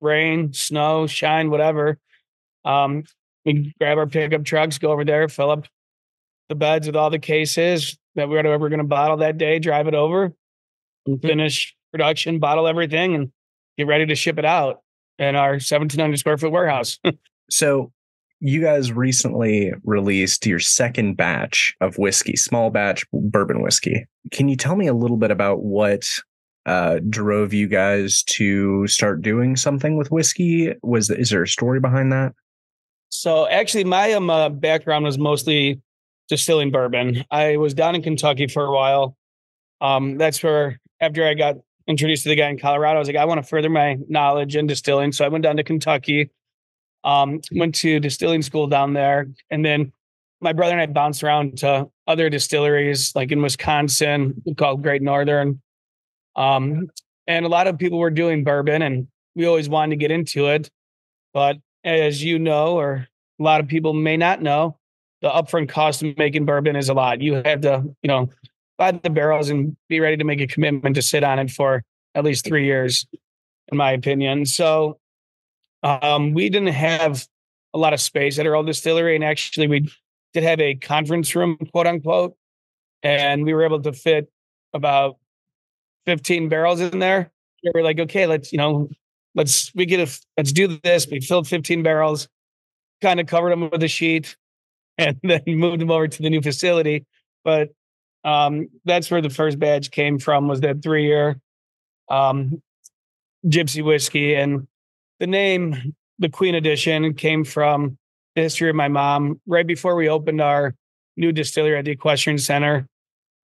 rain, 0.00 0.52
snow, 0.52 1.06
shine, 1.06 1.50
whatever, 1.50 1.98
um, 2.64 3.04
we 3.44 3.74
grab 3.78 3.98
our 3.98 4.06
pickup 4.06 4.44
trucks, 4.44 4.78
go 4.78 4.92
over 4.92 5.04
there, 5.04 5.28
fill 5.28 5.50
up 5.50 5.66
the 6.48 6.54
beds 6.54 6.86
with 6.86 6.96
all 6.96 7.10
the 7.10 7.18
cases 7.18 7.96
that 8.16 8.28
we 8.28 8.36
were, 8.36 8.58
we 8.58 8.68
going 8.68 8.78
to 8.78 8.84
bottle 8.84 9.18
that 9.18 9.38
day, 9.38 9.58
drive 9.58 9.86
it 9.86 9.94
over, 9.94 10.32
and 11.06 11.22
finish 11.22 11.74
production, 11.92 12.38
bottle 12.38 12.66
everything, 12.66 13.14
and 13.14 13.32
get 13.78 13.86
ready 13.86 14.06
to 14.06 14.14
ship 14.14 14.38
it 14.38 14.44
out 14.44 14.80
in 15.18 15.36
our 15.36 15.52
1,700 15.52 16.18
square 16.18 16.38
foot 16.38 16.50
warehouse. 16.50 16.98
So 17.52 17.90
you 18.40 18.60
guys 18.60 18.92
recently 18.92 19.72
released 19.84 20.46
your 20.46 20.58
second 20.58 21.16
batch 21.16 21.74
of 21.80 21.98
whiskey, 21.98 22.36
small 22.36 22.70
batch 22.70 23.04
bourbon 23.12 23.62
whiskey. 23.62 24.06
Can 24.32 24.48
you 24.48 24.56
tell 24.56 24.76
me 24.76 24.86
a 24.86 24.94
little 24.94 25.16
bit 25.16 25.30
about 25.30 25.62
what 25.62 26.08
uh, 26.66 27.00
drove 27.08 27.52
you 27.52 27.68
guys 27.68 28.22
to 28.24 28.86
start 28.86 29.22
doing 29.22 29.56
something 29.56 29.96
with 29.96 30.10
whiskey? 30.10 30.74
Was 30.82 31.10
is 31.10 31.30
there 31.30 31.42
a 31.42 31.48
story 31.48 31.80
behind 31.80 32.12
that? 32.12 32.32
so 33.10 33.48
actually, 33.48 33.84
my 33.84 34.12
um, 34.12 34.30
uh, 34.30 34.48
background 34.48 35.04
was 35.04 35.18
mostly 35.18 35.82
distilling 36.28 36.70
bourbon. 36.70 37.24
I 37.30 37.56
was 37.56 37.74
down 37.74 37.96
in 37.96 38.02
Kentucky 38.02 38.46
for 38.46 38.64
a 38.64 38.72
while. 38.72 39.16
Um, 39.80 40.16
that's 40.16 40.42
where 40.42 40.80
after 41.00 41.26
I 41.26 41.34
got 41.34 41.56
introduced 41.88 42.22
to 42.22 42.28
the 42.28 42.36
guy 42.36 42.48
in 42.48 42.58
Colorado, 42.58 42.96
I 42.96 42.98
was 43.00 43.08
like, 43.08 43.16
I 43.16 43.24
want 43.24 43.42
to 43.42 43.46
further 43.46 43.68
my 43.68 43.98
knowledge 44.08 44.54
in 44.54 44.66
distilling. 44.66 45.10
So 45.12 45.24
I 45.24 45.28
went 45.28 45.42
down 45.42 45.56
to 45.56 45.64
Kentucky, 45.64 46.30
um, 47.04 47.40
went 47.52 47.74
to 47.76 48.00
distilling 48.00 48.42
school 48.42 48.66
down 48.66 48.92
there, 48.92 49.28
and 49.50 49.64
then 49.64 49.92
my 50.40 50.52
brother 50.52 50.72
and 50.72 50.80
I 50.80 50.86
bounced 50.86 51.22
around 51.22 51.58
to 51.58 51.88
other 52.06 52.30
distilleries, 52.30 53.14
like 53.14 53.30
in 53.30 53.42
Wisconsin, 53.42 54.42
called 54.56 54.82
Great 54.82 55.02
Northern. 55.02 55.60
Um, 56.36 56.88
and 57.26 57.44
a 57.44 57.48
lot 57.48 57.66
of 57.66 57.78
people 57.78 57.98
were 57.98 58.10
doing 58.10 58.44
bourbon, 58.44 58.82
and 58.82 59.06
we 59.34 59.46
always 59.46 59.68
wanted 59.68 59.90
to 59.90 59.96
get 59.96 60.10
into 60.10 60.46
it. 60.46 60.70
But 61.32 61.58
as 61.84 62.22
you 62.22 62.38
know, 62.38 62.78
or 62.78 63.06
a 63.38 63.42
lot 63.42 63.60
of 63.60 63.68
people 63.68 63.92
may 63.92 64.16
not 64.16 64.42
know, 64.42 64.78
the 65.22 65.30
upfront 65.30 65.68
cost 65.68 66.02
of 66.02 66.16
making 66.16 66.46
bourbon 66.46 66.76
is 66.76 66.88
a 66.88 66.94
lot. 66.94 67.20
You 67.20 67.34
have 67.34 67.60
to, 67.60 67.84
you 68.02 68.08
know, 68.08 68.30
buy 68.78 68.92
the 68.92 69.10
barrels 69.10 69.50
and 69.50 69.76
be 69.88 70.00
ready 70.00 70.16
to 70.16 70.24
make 70.24 70.40
a 70.40 70.46
commitment 70.46 70.94
to 70.96 71.02
sit 71.02 71.22
on 71.22 71.38
it 71.38 71.50
for 71.50 71.84
at 72.14 72.24
least 72.24 72.46
three 72.46 72.64
years, 72.64 73.06
in 73.68 73.76
my 73.76 73.92
opinion. 73.92 74.46
So 74.46 74.98
um, 75.82 76.34
we 76.34 76.48
didn't 76.48 76.68
have 76.68 77.26
a 77.74 77.78
lot 77.78 77.92
of 77.92 78.00
space 78.00 78.38
at 78.38 78.46
our 78.46 78.54
old 78.54 78.66
distillery, 78.66 79.14
and 79.14 79.24
actually 79.24 79.66
we 79.66 79.90
did 80.32 80.42
have 80.42 80.60
a 80.60 80.74
conference 80.74 81.34
room, 81.34 81.56
quote 81.72 81.86
unquote, 81.86 82.36
and 83.02 83.44
we 83.44 83.54
were 83.54 83.64
able 83.64 83.82
to 83.82 83.92
fit 83.92 84.30
about 84.72 85.16
15 86.06 86.48
barrels 86.48 86.80
in 86.80 86.98
there. 86.98 87.30
We 87.64 87.72
were 87.74 87.82
like, 87.82 87.98
okay, 87.98 88.26
let's, 88.26 88.52
you 88.52 88.58
know, 88.58 88.88
let's 89.34 89.74
we 89.74 89.86
get 89.86 90.00
a 90.00 90.20
let's 90.36 90.52
do 90.52 90.78
this. 90.82 91.06
We 91.10 91.20
filled 91.20 91.48
15 91.48 91.82
barrels, 91.82 92.28
kind 93.02 93.20
of 93.20 93.26
covered 93.26 93.50
them 93.50 93.68
with 93.70 93.82
a 93.82 93.88
sheet, 93.88 94.36
and 94.98 95.18
then 95.22 95.42
moved 95.46 95.80
them 95.80 95.90
over 95.90 96.08
to 96.08 96.22
the 96.22 96.30
new 96.30 96.42
facility. 96.42 97.06
But 97.44 97.70
um, 98.24 98.68
that's 98.84 99.10
where 99.10 99.22
the 99.22 99.30
first 99.30 99.58
badge 99.58 99.90
came 99.90 100.18
from 100.18 100.46
was 100.46 100.60
that 100.60 100.82
three 100.82 101.06
year 101.06 101.40
um, 102.10 102.62
gypsy 103.46 103.84
whiskey 103.84 104.34
and 104.34 104.66
the 105.20 105.26
name 105.26 105.94
the 106.18 106.28
queen 106.28 106.54
edition 106.54 107.14
came 107.14 107.44
from 107.44 107.96
the 108.34 108.42
history 108.42 108.68
of 108.68 108.76
my 108.76 108.88
mom. 108.88 109.40
Right 109.46 109.66
before 109.66 109.94
we 109.94 110.08
opened 110.08 110.40
our 110.40 110.74
new 111.16 111.32
distillery 111.32 111.78
at 111.78 111.84
the 111.84 111.92
equestrian 111.92 112.38
center 112.38 112.86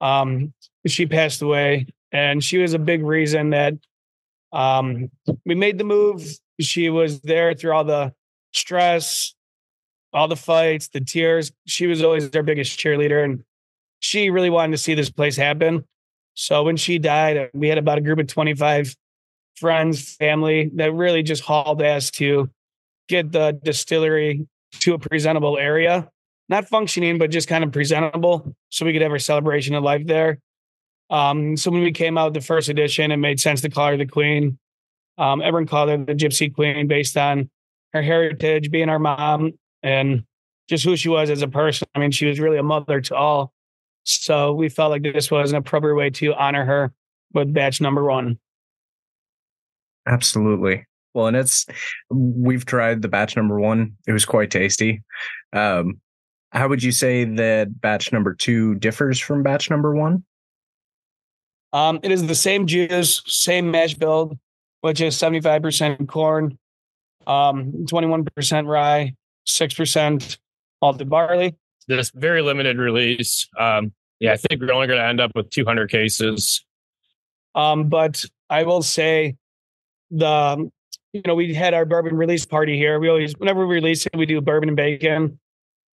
um, 0.01 0.53
she 0.87 1.07
passed 1.07 1.43
away 1.43 1.87
and 2.13 2.43
she 2.43 2.59
was 2.59 2.75
a 2.75 2.79
big 2.79 3.03
reason 3.03 3.51
that 3.51 3.75
um, 4.53 5.11
we 5.45 5.55
made 5.55 5.79
the 5.79 5.85
move. 5.85 6.27
She 6.61 6.89
was 6.91 7.21
there 7.21 7.55
through 7.55 7.73
all 7.73 7.85
the 7.85 8.13
stress 8.53 9.35
all 10.13 10.29
the 10.29 10.37
fights 10.37 10.89
the 10.89 11.01
tears. 11.01 11.53
She 11.67 11.87
was 11.87 12.03
always 12.03 12.35
our 12.35 12.43
biggest 12.43 12.79
cheerleader 12.79 13.23
and 13.23 13.45
she 14.01 14.31
really 14.31 14.49
wanted 14.49 14.73
to 14.73 14.79
see 14.79 14.95
this 14.95 15.11
place 15.11 15.37
happen. 15.37 15.85
So 16.35 16.63
when 16.63 16.77
she 16.77 16.99
died, 16.99 17.51
we 17.53 17.69
had 17.69 17.77
about 17.77 17.99
a 17.99 18.01
group 18.01 18.19
of 18.19 18.27
25 18.27 18.97
friends, 19.57 20.15
family 20.15 20.71
that 20.75 20.93
really 20.93 21.23
just 21.23 21.43
hauled 21.43 21.83
ass 21.83 22.11
to 22.13 22.51
get 23.09 23.33
the 23.33 23.59
distillery 23.63 24.47
to 24.81 24.95
a 24.95 24.99
presentable 24.99 25.59
area, 25.59 26.09
not 26.49 26.69
functioning, 26.69 27.19
but 27.19 27.31
just 27.31 27.49
kind 27.49 27.65
of 27.65 27.73
presentable 27.73 28.55
so 28.69 28.85
we 28.85 28.93
could 28.93 29.03
have 29.03 29.13
our 29.13 29.19
celebration 29.19 29.75
of 29.75 29.83
life 29.83 30.07
there. 30.07 30.39
Um, 31.09 31.57
so 31.57 31.71
when 31.71 31.83
we 31.83 31.93
came 31.93 32.19
out 32.19 32.33
with 32.33 32.43
the 32.43 32.47
first 32.47 32.69
edition, 32.69 33.13
it 33.13 33.17
made 33.17 33.41
sense 33.41 33.61
to 33.63 33.71
call 33.71 33.89
her 33.89 33.97
the 33.97 34.07
queen. 34.07 34.59
Um, 35.19 35.41
everyone 35.41 35.67
called 35.67 35.89
her 35.89 35.97
the 35.97 36.15
gypsy 36.15 36.53
queen 36.53 36.89
based 36.89 37.17
on 37.17 37.49
her 37.93 38.03
heritage, 38.03 38.71
being 38.71 38.89
our 38.89 38.99
mom 38.99 39.53
and 39.83 40.25
just 40.69 40.85
who 40.85 40.97
she 40.97 41.09
was 41.09 41.31
as 41.31 41.43
a 41.43 41.49
person. 41.49 41.89
I 41.95 42.01
mean, 42.01 42.11
she 42.11 42.27
was 42.27 42.41
really 42.41 42.59
a 42.59 42.63
mother 42.63 43.01
to 43.01 43.15
all 43.15 43.53
so 44.07 44.53
we 44.53 44.69
felt 44.69 44.93
like 44.93 45.03
this 45.03 45.33
was 45.33 45.51
an 45.51 45.59
appropriate 45.59 45.97
way 45.97 46.11
to 46.11 46.33
honor 46.35 46.65
her 46.65 46.93
with 47.35 47.53
batch 47.53 47.81
number 47.81 48.05
one. 48.05 48.39
Absolutely. 50.07 50.87
Well, 51.15 51.27
and 51.27 51.37
it's 51.37 51.67
we've 52.11 52.67
tried 52.67 53.03
the 53.03 53.09
batch 53.09 53.37
number 53.37 53.59
one. 53.59 53.97
It 54.07 54.13
was 54.13 54.25
quite 54.25 54.51
tasty. 54.51 55.03
Um, 55.53 56.01
how 56.53 56.69
would 56.69 56.83
you 56.83 56.93
say 56.93 57.25
that 57.25 57.81
batch 57.81 58.13
number 58.13 58.35
two 58.35 58.75
differs 58.77 59.19
from 59.19 59.43
batch 59.43 59.71
number 59.71 59.95
one? 59.95 60.25
Um, 61.73 62.01
it 62.03 62.13
is 62.13 62.27
the 62.27 62.35
same 62.35 62.67
juice, 62.67 63.23
same 63.27 63.71
mash 63.71 63.95
bill, 63.95 64.39
which 64.81 65.01
is 65.01 65.17
75% 65.17 66.09
corn, 66.09 66.59
um, 67.27 67.73
21% 67.91 68.67
rye, 68.67 69.15
6% 69.47 70.39
malted 70.81 71.11
barley 71.11 71.55
this 71.89 72.11
very 72.11 72.43
limited 72.43 72.79
release. 72.79 73.49
Um, 73.59 73.93
yeah, 74.21 74.33
I 74.33 74.37
think 74.37 74.61
we're 74.61 74.73
only 74.73 74.87
going 74.87 74.99
to 74.99 75.07
end 75.07 75.21
up 75.21 75.33
with 75.35 75.51
200 75.51 75.91
cases. 75.91 76.65
Um, 77.55 77.89
but 77.89 78.25
I 78.51 78.65
will 78.65 78.83
say 78.83 79.37
the 80.11 80.71
you 81.13 81.23
know 81.27 81.35
we 81.35 81.55
had 81.55 81.75
our 81.75 81.85
bourbon 81.85 82.17
release 82.17 82.47
party 82.47 82.77
here. 82.77 82.99
We 82.99 83.09
always 83.09 83.35
whenever 83.35 83.67
we 83.67 83.75
release 83.75 84.07
it, 84.07 84.17
we 84.17 84.27
do 84.27 84.41
bourbon 84.41 84.69
and 84.69 84.77
bacon. 84.77 85.39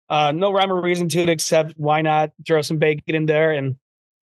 Uh, 0.10 0.32
no 0.32 0.52
rhyme 0.52 0.72
or 0.72 0.82
reason 0.82 1.10
to 1.10 1.22
it 1.22 1.30
except 1.30 1.74
why 1.78 2.02
not 2.02 2.32
throw 2.46 2.62
some 2.62 2.78
bacon 2.78 3.16
in 3.16 3.26
there 3.26 3.52
and 3.52 3.78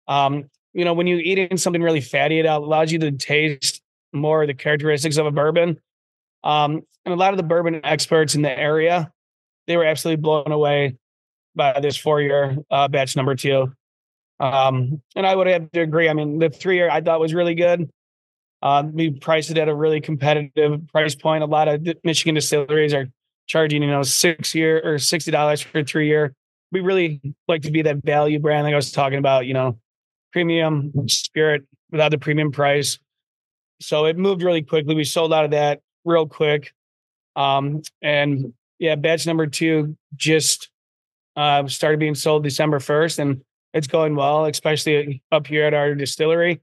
um, 0.09 0.49
you 0.73 0.85
know 0.85 0.95
when 0.95 1.07
you 1.07 1.19
eat 1.19 1.39
in 1.39 1.59
something 1.59 1.83
really 1.83 2.01
fatty, 2.01 2.39
it 2.39 2.47
allows 2.47 2.93
you 2.93 2.99
to 3.01 3.13
taste 3.13 3.83
more 4.13 4.43
of 4.43 4.49
the 4.49 4.55
characteristics 4.55 5.17
of 5.17 5.27
a 5.27 5.31
bourbon. 5.31 5.79
Um, 6.45 6.83
and 7.05 7.13
a 7.13 7.17
lot 7.17 7.33
of 7.33 7.37
the 7.37 7.43
bourbon 7.43 7.81
experts 7.85 8.35
in 8.35 8.43
the 8.43 8.59
area, 8.59 9.13
they 9.67 9.77
were 9.77 9.85
absolutely 9.85 10.23
blown 10.23 10.51
away 10.51 10.97
by 11.55 11.81
this 11.81 11.97
four 11.97 12.21
year 12.21 12.57
uh, 12.71 12.89
batch 12.89 13.17
number 13.17 13.35
two. 13.35 13.73
Um, 14.39 15.01
and 15.15 15.27
I 15.27 15.35
would 15.35 15.47
have 15.47 15.71
to 15.73 15.81
agree. 15.81 16.09
I 16.09 16.13
mean, 16.13 16.39
the 16.39 16.51
three 16.51 16.77
year 16.77 16.91
I 16.91 17.01
thought 17.01 17.21
was 17.21 17.35
really 17.35 17.55
good. 17.55 17.89
Uh, 18.67 18.83
we 18.93 19.11
priced 19.11 19.49
it 19.49 19.59
at 19.59 19.69
a 19.69 19.75
really 19.75 20.01
competitive 20.01 20.81
price 20.89 21.15
point. 21.15 21.45
A 21.45 21.47
lot 21.47 21.69
of 21.69 21.87
Michigan 22.03 22.35
distilleries 22.35 22.93
are 22.93 23.07
charging, 23.47 23.81
you 23.81 23.89
know, 23.89 24.03
six 24.03 24.57
year 24.57 24.83
or 24.85 24.99
sixty 24.99 25.31
dollars 25.31 25.61
for 25.61 25.85
three 25.85 26.09
year. 26.09 26.35
We 26.73 26.81
really 26.81 27.21
like 27.47 27.63
to 27.63 27.71
be 27.71 27.83
that 27.83 27.99
value 28.05 28.41
brand, 28.41 28.65
like 28.65 28.73
I 28.73 28.77
was 28.77 28.91
talking 28.91 29.21
about. 29.21 29.47
You 29.47 29.55
know, 29.55 29.79
premium 30.33 30.93
spirit 31.07 31.63
without 31.93 32.11
the 32.11 32.19
premium 32.19 32.51
price. 32.51 32.99
So 33.81 34.07
it 34.07 34.19
moved 34.19 34.43
really 34.43 34.63
quickly. 34.63 34.97
We 34.97 35.05
sold 35.05 35.33
out 35.33 35.45
of 35.45 35.53
that 35.53 35.81
real 36.05 36.27
quick. 36.27 36.73
Um, 37.37 37.83
and 38.03 38.53
yeah, 38.81 38.97
batch 38.97 39.29
number 39.29 39.47
two 39.47 39.97
just 40.17 40.71
uh, 41.37 41.69
started 41.69 42.01
being 42.01 42.17
sold 42.17 42.43
December 42.43 42.81
1st, 42.81 43.21
and 43.21 43.43
it's 43.73 43.87
going 43.87 44.17
well, 44.17 44.47
especially 44.47 45.23
up 45.31 45.47
here 45.47 45.67
at 45.67 45.73
our 45.73 45.95
distillery. 45.95 46.63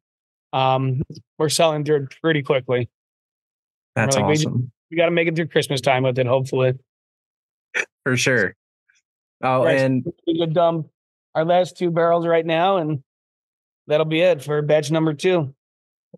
Um, 0.53 1.01
we're 1.37 1.49
selling 1.49 1.83
through 1.83 2.07
pretty 2.21 2.43
quickly. 2.43 2.89
That's 3.95 4.15
like, 4.15 4.25
awesome. 4.25 4.53
We, 4.53 4.69
we 4.91 4.97
got 4.97 5.05
to 5.05 5.11
make 5.11 5.27
it 5.27 5.35
through 5.35 5.47
Christmas 5.47 5.81
time 5.81 6.03
with 6.03 6.17
it, 6.17 6.27
hopefully. 6.27 6.73
For 8.03 8.15
sure. 8.15 8.55
Oh, 9.41 9.65
and 9.65 10.05
we 10.25 10.39
could 10.39 10.53
dump 10.53 10.87
our 11.35 11.43
last 11.43 11.77
two 11.77 11.91
barrels 11.91 12.25
right 12.25 12.45
now, 12.45 12.77
and 12.77 13.03
that'll 13.87 14.05
be 14.05 14.21
it 14.21 14.43
for 14.43 14.61
batch 14.61 14.91
number 14.91 15.13
two. 15.13 15.53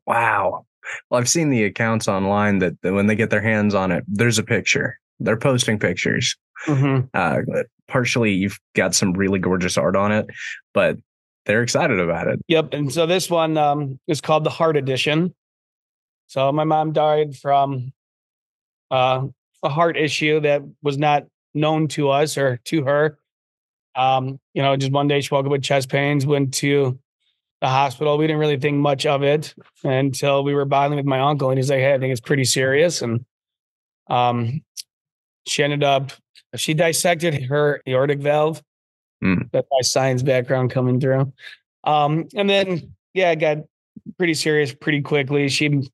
Wow. 0.06 0.66
Well, 1.10 1.20
I've 1.20 1.30
seen 1.30 1.50
the 1.50 1.64
accounts 1.64 2.08
online 2.08 2.60
that, 2.60 2.80
that 2.82 2.94
when 2.94 3.08
they 3.08 3.16
get 3.16 3.30
their 3.30 3.42
hands 3.42 3.74
on 3.74 3.92
it, 3.92 4.04
there's 4.08 4.38
a 4.38 4.44
picture. 4.44 5.00
They're 5.20 5.38
posting 5.38 5.80
pictures. 5.80 6.36
Mm-hmm. 6.68 7.08
Uh, 7.14 7.64
partially, 7.88 8.34
you've 8.34 8.60
got 8.76 8.94
some 8.94 9.14
really 9.14 9.40
gorgeous 9.40 9.78
art 9.78 9.96
on 9.96 10.12
it, 10.12 10.28
but 10.74 10.98
they're 11.46 11.64
excited 11.64 12.00
about 12.00 12.28
it. 12.28 12.40
Yep. 12.48 12.74
And 12.74 12.92
so 12.92 13.06
this 13.06 13.30
one 13.30 13.58
um, 13.58 14.00
is 14.08 14.22
called 14.22 14.44
the 14.44 14.50
Heart 14.50 14.78
Edition. 14.78 15.34
So 16.28 16.52
my 16.52 16.64
mom 16.64 16.92
died 16.92 17.36
from 17.36 17.94
uh, 18.90 19.28
a 19.64 19.70
heart 19.70 19.98
issue 19.98 20.40
that 20.42 20.64
was 20.82 20.98
not 20.98 21.26
known 21.54 21.88
to 21.90 22.10
us 22.10 22.38
or 22.38 22.60
to 22.66 22.84
her. 22.84 23.20
Um, 23.96 24.40
you 24.54 24.62
know, 24.62 24.76
just 24.76 24.92
one 24.92 25.08
day 25.08 25.22
she 25.22 25.34
woke 25.34 25.46
up 25.46 25.52
with 25.52 25.64
chest 25.64 25.90
pains, 25.90 26.26
went 26.26 26.54
to 26.56 27.00
the 27.62 27.68
hospital. 27.68 28.18
We 28.18 28.28
didn't 28.28 28.40
really 28.40 28.60
think 28.60 28.78
much 28.78 29.06
of 29.06 29.24
it 29.24 29.56
until 29.84 30.44
we 30.44 30.54
were 30.54 30.66
bottling 30.66 30.98
with 30.98 31.06
my 31.06 31.20
uncle, 31.20 31.50
and 31.50 31.58
he's 31.58 31.70
like, 31.70 31.80
"Hey, 31.80 31.94
I 31.94 32.00
think 32.00 32.12
it's 32.12 32.20
pretty 32.20 32.44
serious." 32.44 33.02
And 33.02 33.24
um, 34.08 34.62
she 35.48 35.64
ended 35.64 35.84
up 35.84 36.12
she 36.56 36.74
dissected 36.74 37.46
her 37.46 37.82
aortic 37.88 38.20
valve. 38.20 38.62
Mm. 39.26 39.50
That's 39.52 39.68
my 39.72 39.82
science 39.82 40.22
background 40.22 40.72
coming 40.72 41.00
through. 41.00 41.34
Um, 41.84 42.28
and 42.36 42.50
then 42.50 42.94
yeah, 43.14 43.32
it 43.32 43.38
got 43.38 43.58
pretty 44.18 44.36
serious 44.36 44.74
pretty 44.74 45.02
quickly. 45.02 45.50
She 45.50 45.90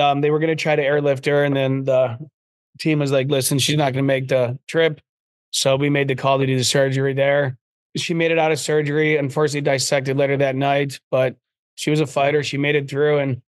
um, 0.00 0.20
they 0.20 0.30
were 0.30 0.38
gonna 0.38 0.56
try 0.56 0.74
to 0.74 0.82
airlift 0.82 1.26
her, 1.26 1.44
and 1.44 1.54
then 1.54 1.84
the 1.84 2.18
team 2.78 2.98
was 2.98 3.12
like, 3.12 3.28
listen, 3.28 3.58
she's 3.58 3.76
not 3.76 3.92
gonna 3.92 4.02
make 4.02 4.28
the 4.28 4.58
trip. 4.66 5.00
So 5.50 5.76
we 5.76 5.90
made 5.90 6.08
the 6.08 6.16
call 6.16 6.38
to 6.38 6.46
do 6.46 6.56
the 6.56 6.64
surgery 6.64 7.12
there. 7.12 7.58
She 7.96 8.14
made 8.14 8.32
it 8.32 8.38
out 8.38 8.50
of 8.50 8.58
surgery, 8.58 9.16
unfortunately 9.16 9.60
dissected 9.60 10.16
later 10.16 10.36
that 10.38 10.56
night, 10.56 10.98
but 11.10 11.36
she 11.76 11.90
was 11.90 12.00
a 12.00 12.06
fighter. 12.06 12.42
She 12.42 12.58
made 12.58 12.74
it 12.74 12.90
through 12.90 13.18
and 13.18 13.42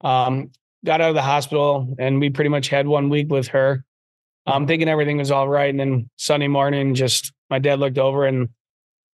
um, 0.00 0.50
got 0.84 1.00
out 1.00 1.10
of 1.10 1.14
the 1.14 1.22
hospital, 1.22 1.94
and 1.98 2.20
we 2.20 2.30
pretty 2.30 2.48
much 2.48 2.68
had 2.68 2.88
one 2.88 3.10
week 3.10 3.30
with 3.30 3.48
her. 3.48 3.84
I'm 4.46 4.66
thinking 4.66 4.88
everything 4.88 5.18
was 5.18 5.30
all 5.30 5.48
right. 5.48 5.70
And 5.70 5.80
then 5.80 6.10
Sunday 6.16 6.48
morning, 6.48 6.94
just 6.94 7.32
my 7.50 7.58
dad 7.58 7.80
looked 7.80 7.98
over 7.98 8.26
and 8.26 8.48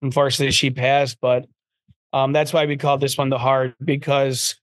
unfortunately 0.03 0.53
she 0.53 0.71
passed. 0.71 1.19
But 1.21 1.47
um, 2.13 2.33
that's 2.33 2.53
why 2.53 2.67
we 2.67 2.77
called 2.77 3.01
this 3.01 3.17
one 3.17 3.31
the 3.31 3.39
heart 3.39 3.75
because 3.83 4.57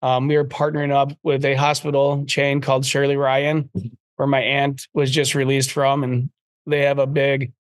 um, 0.00 0.28
we 0.28 0.36
were 0.36 0.44
partnering 0.44 0.92
up 0.92 1.12
with 1.22 1.44
a 1.44 1.54
hospital 1.54 2.24
chain 2.24 2.60
called 2.60 2.86
Shirley 2.86 3.16
Ryan, 3.16 3.68
where 4.16 4.28
my 4.28 4.40
aunt 4.40 4.86
was 4.94 5.10
just 5.10 5.34
released 5.34 5.72
from. 5.72 6.04
And 6.04 6.30
they 6.66 6.82
have 6.82 6.98
a 6.98 7.06
big 7.06 7.52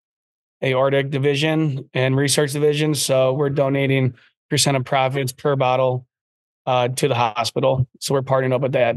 aortic 0.62 1.10
division 1.10 1.88
and 1.94 2.16
research 2.16 2.52
division. 2.52 2.94
So 2.94 3.32
we're 3.32 3.50
donating 3.50 4.14
percent 4.50 4.76
of 4.76 4.84
profits 4.84 5.32
per 5.32 5.56
bottle 5.56 6.06
uh, 6.66 6.88
to 6.88 7.08
the 7.08 7.14
hospital. 7.14 7.88
So 8.00 8.14
we're 8.14 8.22
partnering 8.22 8.52
up 8.52 8.62
with 8.62 8.72
that. 8.72 8.96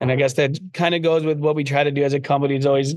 And 0.00 0.12
I 0.12 0.16
guess 0.16 0.34
that 0.34 0.58
kind 0.72 0.94
of 0.94 1.02
goes 1.02 1.24
with 1.24 1.38
what 1.38 1.56
we 1.56 1.64
try 1.64 1.84
to 1.84 1.90
do 1.90 2.04
as 2.04 2.12
a 2.12 2.20
company. 2.20 2.56
It's 2.56 2.66
always 2.66 2.94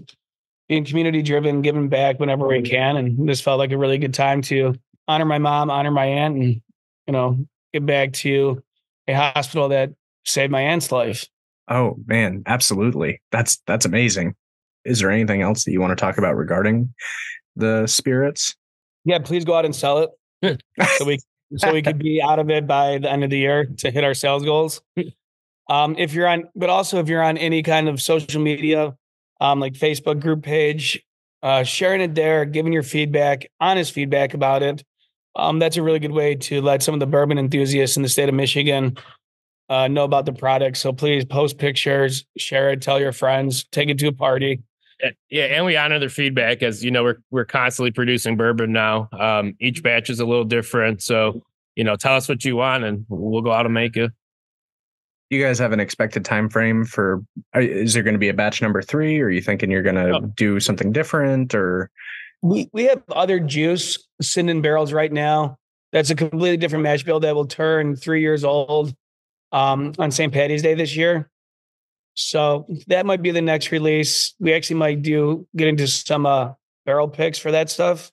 being 0.69 0.85
community 0.85 1.21
driven, 1.21 1.61
giving 1.61 1.89
back 1.89 2.19
whenever 2.19 2.47
we 2.47 2.61
can. 2.61 2.97
And 2.97 3.27
this 3.27 3.41
felt 3.41 3.59
like 3.59 3.71
a 3.71 3.77
really 3.77 3.97
good 3.97 4.13
time 4.13 4.41
to 4.43 4.75
honor 5.07 5.25
my 5.25 5.39
mom, 5.39 5.69
honor 5.69 5.91
my 5.91 6.05
aunt, 6.05 6.35
and 6.35 6.61
you 7.07 7.13
know, 7.13 7.37
give 7.73 7.85
back 7.85 8.13
to 8.13 8.61
a 9.07 9.13
hospital 9.13 9.69
that 9.69 9.91
saved 10.25 10.51
my 10.51 10.61
aunt's 10.61 10.91
life. 10.91 11.27
Oh 11.67 11.97
man, 12.05 12.43
absolutely. 12.45 13.21
That's 13.31 13.61
that's 13.67 13.85
amazing. 13.85 14.35
Is 14.85 14.99
there 14.99 15.11
anything 15.11 15.41
else 15.41 15.63
that 15.63 15.71
you 15.71 15.81
want 15.81 15.97
to 15.97 16.01
talk 16.01 16.17
about 16.17 16.35
regarding 16.35 16.93
the 17.55 17.87
spirits? 17.87 18.55
Yeah, 19.05 19.19
please 19.19 19.45
go 19.45 19.55
out 19.55 19.65
and 19.65 19.75
sell 19.75 20.09
it. 20.43 20.63
so 20.97 21.05
we 21.05 21.19
so 21.57 21.73
we 21.73 21.81
could 21.81 21.99
be 21.99 22.21
out 22.21 22.39
of 22.39 22.49
it 22.49 22.65
by 22.65 22.97
the 22.97 23.11
end 23.11 23.23
of 23.23 23.29
the 23.29 23.37
year 23.37 23.65
to 23.65 23.91
hit 23.91 24.03
our 24.03 24.13
sales 24.13 24.43
goals. 24.43 24.81
Um, 25.69 25.95
if 25.97 26.13
you're 26.13 26.27
on, 26.27 26.49
but 26.55 26.69
also 26.69 26.99
if 26.99 27.07
you're 27.07 27.23
on 27.23 27.37
any 27.37 27.63
kind 27.63 27.87
of 27.87 28.01
social 28.01 28.41
media, 28.41 28.95
um, 29.39 29.59
like 29.59 29.73
Facebook 29.73 30.19
group 30.19 30.43
page, 30.43 31.01
uh, 31.43 31.63
sharing 31.63 32.01
it 32.01 32.15
there, 32.15 32.45
giving 32.45 32.73
your 32.73 32.83
feedback, 32.83 33.49
honest 33.59 33.93
feedback 33.93 34.33
about 34.33 34.63
it. 34.63 34.83
Um, 35.35 35.59
that's 35.59 35.77
a 35.77 35.81
really 35.81 35.99
good 35.99 36.11
way 36.11 36.35
to 36.35 36.61
let 36.61 36.83
some 36.83 36.93
of 36.93 36.99
the 36.99 37.07
bourbon 37.07 37.37
enthusiasts 37.37 37.95
in 37.95 38.03
the 38.03 38.09
state 38.09 38.27
of 38.27 38.35
Michigan 38.35 38.97
uh, 39.69 39.87
know 39.87 40.03
about 40.03 40.25
the 40.25 40.33
product. 40.33 40.77
So 40.77 40.91
please 40.91 41.23
post 41.23 41.57
pictures, 41.57 42.25
share 42.37 42.71
it, 42.71 42.81
tell 42.81 42.99
your 42.99 43.13
friends, 43.13 43.63
take 43.71 43.89
it 43.89 43.97
to 43.99 44.07
a 44.07 44.11
party. 44.11 44.61
Yeah, 45.29 45.45
and 45.45 45.65
we 45.65 45.77
honor 45.77 45.97
their 45.97 46.09
feedback 46.09 46.61
as 46.61 46.83
you 46.83 46.91
know 46.91 47.01
we're 47.01 47.17
we're 47.31 47.45
constantly 47.45 47.91
producing 47.91 48.37
bourbon 48.37 48.71
now. 48.71 49.09
Um, 49.17 49.55
each 49.59 49.81
batch 49.81 50.11
is 50.11 50.19
a 50.19 50.25
little 50.25 50.43
different, 50.43 51.01
so 51.01 51.41
you 51.75 51.83
know, 51.83 51.95
tell 51.95 52.15
us 52.15 52.29
what 52.29 52.43
you 52.45 52.57
want, 52.57 52.83
and 52.83 53.05
we'll 53.09 53.41
go 53.41 53.51
out 53.51 53.65
and 53.65 53.73
make 53.73 53.97
it. 53.97 54.11
You 55.31 55.41
guys 55.41 55.57
have 55.59 55.71
an 55.71 55.79
expected 55.79 56.25
time 56.25 56.49
frame 56.49 56.83
for? 56.83 57.23
Is 57.55 57.93
there 57.93 58.03
going 58.03 58.15
to 58.15 58.19
be 58.19 58.27
a 58.27 58.33
batch 58.33 58.61
number 58.61 58.81
three? 58.81 59.17
Or 59.21 59.27
are 59.27 59.31
you 59.31 59.41
thinking 59.41 59.71
you're 59.71 59.81
going 59.81 59.95
to 59.95 60.17
oh. 60.17 60.19
do 60.35 60.59
something 60.59 60.91
different? 60.91 61.55
Or 61.55 61.89
we 62.41 62.69
we 62.73 62.83
have 62.83 63.01
other 63.09 63.39
juice 63.39 64.07
sitting 64.21 64.49
in 64.49 64.61
barrels 64.61 64.91
right 64.91 65.11
now. 65.11 65.57
That's 65.93 66.09
a 66.09 66.15
completely 66.15 66.57
different 66.57 66.83
mash 66.83 67.03
bill 67.03 67.21
that 67.21 67.33
will 67.33 67.47
turn 67.47 67.95
three 67.95 68.19
years 68.19 68.43
old 68.43 68.93
um, 69.53 69.93
on 69.97 70.11
St. 70.11 70.33
Patty's 70.33 70.61
Day 70.61 70.73
this 70.73 70.97
year. 70.97 71.29
So 72.13 72.67
that 72.87 73.05
might 73.05 73.21
be 73.21 73.31
the 73.31 73.41
next 73.41 73.71
release. 73.71 74.35
We 74.37 74.53
actually 74.53 74.77
might 74.77 75.01
do 75.01 75.47
get 75.55 75.69
into 75.69 75.87
some 75.87 76.25
uh, 76.25 76.53
barrel 76.85 77.07
picks 77.07 77.39
for 77.39 77.51
that 77.51 77.69
stuff. 77.69 78.11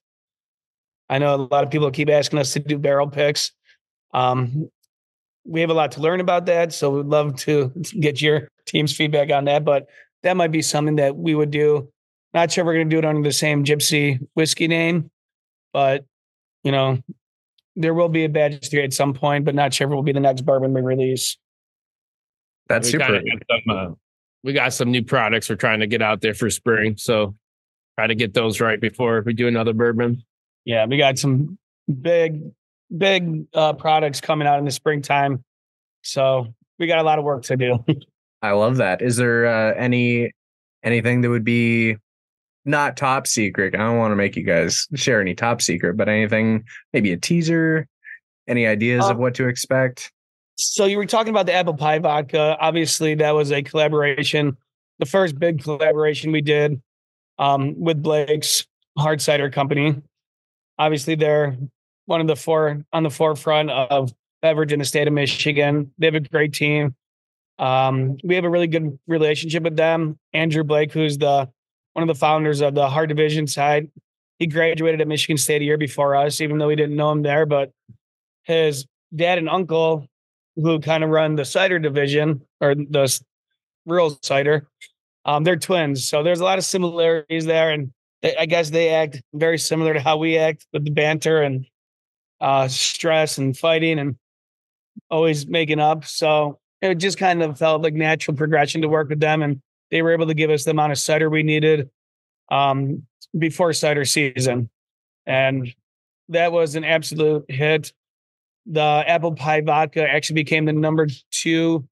I 1.09 1.19
know 1.19 1.35
a 1.35 1.49
lot 1.51 1.65
of 1.65 1.71
people 1.71 1.91
keep 1.91 2.11
asking 2.11 2.39
us 2.39 2.53
to 2.53 2.61
do 2.61 2.79
barrel 2.79 3.09
picks. 3.09 3.51
Um, 4.15 4.71
we 5.49 5.61
have 5.61 5.71
a 5.71 5.75
lot 5.75 5.93
to 5.93 6.01
learn 6.01 6.21
about 6.21 6.47
that, 6.47 6.73
so 6.73 6.91
we'd 6.91 7.07
love 7.07 7.37
to 7.37 7.69
get 8.01 8.21
your 8.21 8.49
team's 8.67 8.95
feedback 8.95 9.31
on 9.31 9.45
that. 9.47 9.65
But 9.65 9.89
that 10.23 10.37
might 10.37 10.53
be 10.53 10.63
something 10.63 10.97
that 10.97 11.17
we 11.17 11.35
would 11.35 11.51
do. 11.51 11.91
Not 12.35 12.53
sure 12.53 12.65
we're 12.65 12.75
going 12.75 12.91
to 12.91 12.95
do 12.95 12.99
it 12.99 13.05
under 13.05 13.27
the 13.27 13.33
same 13.33 13.65
Gypsy 13.65 14.25
whiskey 14.35 14.69
name, 14.69 15.11
but 15.73 16.05
you 16.63 16.73
know, 16.73 16.99
there 17.77 17.95
will 17.95 18.09
be 18.09 18.25
a 18.25 18.29
badge 18.29 18.69
three 18.69 18.83
at 18.83 18.93
some 18.93 19.15
point, 19.15 19.45
but 19.45 19.55
not 19.55 19.73
sure 19.73 19.87
if 19.87 19.93
it 19.93 19.95
will 19.95 20.03
be 20.03 20.13
the 20.13 20.21
next 20.21 20.43
bourbon 20.43 20.75
we 20.75 20.81
release. 20.81 21.39
That's 22.69 22.89
we 22.89 22.93
super. 22.93 23.23
Some, 23.51 23.77
uh, 23.77 23.95
we 24.45 24.53
got 24.53 24.73
some 24.73 24.91
new 24.91 25.03
products 25.03 25.49
we're 25.49 25.57
trying 25.57 25.81
to 25.81 25.87
get 25.87 26.03
out 26.03 26.21
there 26.21 26.35
for 26.35 26.51
spring, 26.51 26.97
so 26.99 27.35
try 27.97 28.07
to 28.07 28.15
get 28.15 28.35
those 28.35 28.61
right 28.61 28.81
before 28.81 29.23
we 29.25 29.33
do 29.33 29.49
another 29.49 29.73
bourbon. 29.73 30.23
Yeah, 30.65 30.85
we 30.87 30.99
got 30.99 31.19
some 31.19 31.59
big, 32.03 32.43
big 32.97 33.47
uh, 33.55 33.73
products 33.75 34.21
coming 34.21 34.47
out 34.47 34.59
in 34.59 34.65
the 34.65 34.71
springtime, 34.71 35.45
so 36.03 36.55
we 36.79 36.87
got 36.87 36.99
a 36.99 37.03
lot 37.03 37.19
of 37.19 37.25
work 37.25 37.43
to 37.45 37.57
do. 37.57 37.85
I 38.43 38.53
love 38.53 38.77
that. 38.77 39.03
Is 39.03 39.17
there 39.17 39.47
uh, 39.47 39.75
any 39.75 40.33
anything 40.83 41.23
that 41.23 41.31
would 41.31 41.45
be 41.45 41.97
not 42.65 42.97
top 42.97 43.27
secret? 43.27 43.75
I 43.75 43.79
don't 43.79 43.99
want 43.99 44.13
to 44.13 44.17
make 44.17 44.37
you 44.37 44.45
guys 44.45 44.87
share 44.95 45.21
any 45.21 45.35
top 45.35 45.61
secret, 45.61 45.97
but 45.97 46.09
anything, 46.09 46.65
maybe 46.93 47.13
a 47.13 47.17
teaser, 47.17 47.87
any 48.47 48.67
ideas 48.67 49.05
of 49.05 49.13
um, 49.13 49.19
what 49.19 49.35
to 49.37 49.49
expect? 49.49 50.13
So 50.57 50.87
you 50.87 50.97
were 50.97 51.07
talking 51.07 51.31
about 51.31 51.47
the 51.47 51.53
apple 51.53 51.75
pie 51.75 51.99
vodka. 51.99 52.57
Obviously, 52.61 53.15
that 53.17 53.33
was 53.33 53.53
a 53.53 53.63
collaboration, 53.63 54.57
the 54.99 55.07
first 55.07 55.39
big 55.39 55.63
collaboration 55.63 56.33
we 56.33 56.41
did 56.41 56.81
um, 57.39 57.79
with 57.79 58.03
Blake's 58.03 58.67
Hard 58.97 59.21
Cider 59.21 59.51
Company. 59.51 60.01
Obviously, 60.79 61.15
they're 61.15 61.57
one 62.09 62.23
of 62.23 62.27
the 62.27 62.37
four 62.37 62.83
on 62.93 63.03
the 63.03 63.11
forefront 63.11 63.71
of 63.71 64.15
beverage 64.41 64.73
in 64.73 64.79
the 64.79 64.85
state 64.85 65.07
of 65.07 65.13
Michigan. 65.13 65.93
They 65.99 66.07
have 66.07 66.15
a 66.15 66.21
great 66.21 66.55
team. 66.55 66.95
Um, 67.59 68.17
we 68.25 68.35
have 68.35 68.45
a 68.45 68.51
really 68.51 68.67
good 68.67 68.99
relationship 69.07 69.63
with 69.63 69.77
them. 69.77 70.19
Andrew 70.33 70.65
Blake, 70.65 70.91
who's 70.91 71.19
the 71.19 71.51
one 71.93 72.03
of 72.03 72.09
the 72.09 72.19
founders 72.19 72.63
of 72.63 72.75
the 72.75 72.89
hard 72.89 73.11
division 73.11 73.47
side, 73.47 73.91
he 74.39 74.47
graduated 74.47 75.03
at 75.03 75.09
Michigan 75.09 75.37
State 75.37 75.61
a 75.61 75.65
year 75.65 75.77
before 75.77 76.15
us, 76.17 76.41
even 76.41 76.57
though 76.57 76.69
we 76.69 76.77
didn't 76.77 76.97
know 76.97 77.11
him 77.11 77.23
there. 77.23 77.45
But 77.45 77.73
his 78.45 78.87
dad 79.15 79.37
and 79.37 79.49
uncle 79.49 80.09
who 80.57 80.81
kind 80.81 81.05
of 81.05 81.11
run 81.11 81.37
the 81.37 81.45
cider 81.45 81.79
division 81.79 82.41
or 82.61 82.75
the 82.75 83.21
rural 83.85 84.19
cider. 84.23 84.67
Um, 85.27 85.45
they're 85.45 85.57
twins, 85.57 86.09
so 86.09 86.23
there's 86.23 86.41
a 86.41 86.45
lot 86.45 86.57
of 86.57 86.65
similarities 86.65 87.45
there, 87.45 87.71
and 87.71 87.93
they, 88.23 88.35
I 88.35 88.47
guess 88.47 88.71
they 88.71 88.89
act 88.91 89.21
very 89.35 89.59
similar 89.59 89.93
to 89.93 90.01
how 90.01 90.17
we 90.17 90.39
act 90.39 90.67
with 90.73 90.85
the 90.85 90.91
banter 90.91 91.43
and 91.43 91.67
uh, 92.41 92.69
stress 92.69 93.39
and 93.39 93.57
fighting 93.57 93.99
and 93.99 94.17
always 95.11 95.47
making 95.47 95.81
up. 95.81 96.05
So 96.05 96.59
it 96.81 96.97
just 96.97 97.19
kind 97.19 97.43
of 97.43 97.59
felt 97.59 97.83
like 97.83 97.95
natural 97.95 98.37
progression 98.37 98.83
to 98.83 98.89
work 98.89 99.09
with 99.09 99.21
them, 99.21 99.43
and 99.43 99.61
they 99.91 100.03
were 100.03 100.13
able 100.13 100.27
to 100.27 100.35
give 100.35 100.51
us 100.51 100.65
the 100.65 100.71
amount 100.71 100.93
of 100.93 100.99
cider 100.99 101.31
we 101.31 101.43
needed 101.43 101.91
um, 102.51 103.03
before 103.37 103.73
cider 103.73 104.05
season, 104.05 104.71
and 105.27 105.75
that 106.29 106.53
was 106.53 106.75
an 106.75 106.85
absolute 106.85 107.45
hit 107.49 107.93
the 108.71 109.03
apple 109.07 109.35
pie 109.35 109.63
vodka 109.63 110.03
actually 110.07 110.35
became 110.35 110.67
the 110.67 110.73
number 110.73 111.07
two 111.31 111.89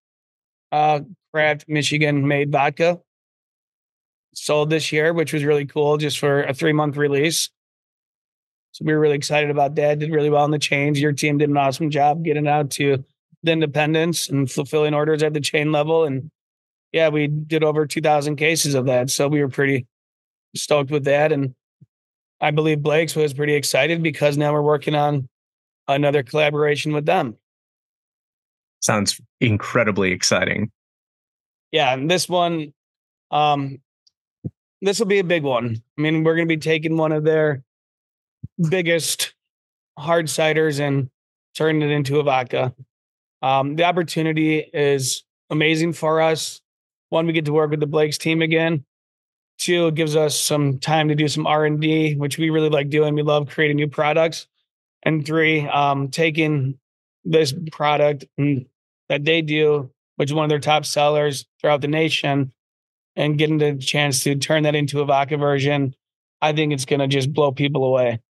uh, 0.72 1.00
craft 1.32 1.64
Michigan 1.68 2.28
made 2.28 2.52
vodka 2.52 3.00
sold 4.34 4.68
this 4.68 4.92
year, 4.92 5.14
which 5.14 5.32
was 5.32 5.44
really 5.44 5.64
cool 5.64 5.96
just 5.96 6.18
for 6.18 6.42
a 6.44 6.52
three 6.52 6.72
month 6.72 6.96
release. 6.96 7.48
So 8.76 8.84
we 8.84 8.92
were 8.92 9.00
really 9.00 9.16
excited 9.16 9.48
about 9.48 9.74
that. 9.76 10.00
Did 10.00 10.10
really 10.10 10.28
well 10.28 10.44
in 10.44 10.50
the 10.50 10.58
chains. 10.58 11.00
Your 11.00 11.12
team 11.12 11.38
did 11.38 11.48
an 11.48 11.56
awesome 11.56 11.88
job 11.88 12.22
getting 12.22 12.46
out 12.46 12.70
to 12.72 13.02
the 13.42 13.52
independents 13.52 14.28
and 14.28 14.50
fulfilling 14.50 14.92
orders 14.92 15.22
at 15.22 15.32
the 15.32 15.40
chain 15.40 15.72
level. 15.72 16.04
And 16.04 16.30
yeah, 16.92 17.08
we 17.08 17.26
did 17.26 17.64
over 17.64 17.86
2,000 17.86 18.36
cases 18.36 18.74
of 18.74 18.84
that. 18.84 19.08
So 19.08 19.28
we 19.28 19.40
were 19.40 19.48
pretty 19.48 19.86
stoked 20.54 20.90
with 20.90 21.04
that. 21.04 21.32
And 21.32 21.54
I 22.38 22.50
believe 22.50 22.82
Blake's 22.82 23.16
was 23.16 23.32
pretty 23.32 23.54
excited 23.54 24.02
because 24.02 24.36
now 24.36 24.52
we're 24.52 24.60
working 24.60 24.94
on 24.94 25.26
another 25.88 26.22
collaboration 26.22 26.92
with 26.92 27.06
them. 27.06 27.38
Sounds 28.80 29.18
incredibly 29.40 30.12
exciting. 30.12 30.70
Yeah, 31.72 31.94
and 31.94 32.10
this 32.10 32.28
one, 32.28 32.74
um, 33.30 33.78
this 34.82 34.98
will 34.98 35.06
be 35.06 35.20
a 35.20 35.24
big 35.24 35.44
one. 35.44 35.82
I 35.96 36.02
mean, 36.02 36.24
we're 36.24 36.36
going 36.36 36.46
to 36.46 36.54
be 36.54 36.60
taking 36.60 36.98
one 36.98 37.12
of 37.12 37.24
their 37.24 37.64
biggest 38.68 39.34
hard 39.98 40.26
ciders 40.26 40.80
and 40.80 41.10
turning 41.54 41.82
it 41.82 41.90
into 41.90 42.20
a 42.20 42.22
vodka. 42.22 42.74
Um, 43.42 43.76
the 43.76 43.84
opportunity 43.84 44.58
is 44.58 45.24
amazing 45.50 45.92
for 45.92 46.20
us. 46.20 46.60
One, 47.10 47.26
we 47.26 47.32
get 47.32 47.44
to 47.46 47.52
work 47.52 47.70
with 47.70 47.80
the 47.80 47.86
Blake's 47.86 48.18
team 48.18 48.42
again. 48.42 48.84
Two, 49.58 49.86
it 49.86 49.94
gives 49.94 50.16
us 50.16 50.38
some 50.38 50.78
time 50.78 51.08
to 51.08 51.14
do 51.14 51.28
some 51.28 51.46
R 51.46 51.64
and 51.64 51.80
D, 51.80 52.14
which 52.14 52.36
we 52.36 52.50
really 52.50 52.68
like 52.68 52.90
doing. 52.90 53.14
We 53.14 53.22
love 53.22 53.48
creating 53.48 53.76
new 53.76 53.88
products 53.88 54.46
and 55.02 55.24
three, 55.24 55.66
um, 55.68 56.08
taking 56.08 56.78
this 57.24 57.54
product 57.72 58.26
that 58.36 59.24
they 59.24 59.40
do, 59.42 59.90
which 60.16 60.30
is 60.30 60.34
one 60.34 60.44
of 60.44 60.50
their 60.50 60.58
top 60.58 60.84
sellers 60.84 61.46
throughout 61.60 61.80
the 61.80 61.88
nation, 61.88 62.52
and 63.14 63.38
getting 63.38 63.58
the 63.58 63.76
chance 63.76 64.22
to 64.24 64.34
turn 64.34 64.64
that 64.64 64.74
into 64.74 65.00
a 65.00 65.06
vodka 65.06 65.36
version, 65.36 65.94
I 66.42 66.52
think 66.52 66.72
it's 66.72 66.84
going 66.84 67.00
to 67.00 67.06
just 67.06 67.32
blow 67.32 67.50
people 67.50 67.84
away. 67.84 68.20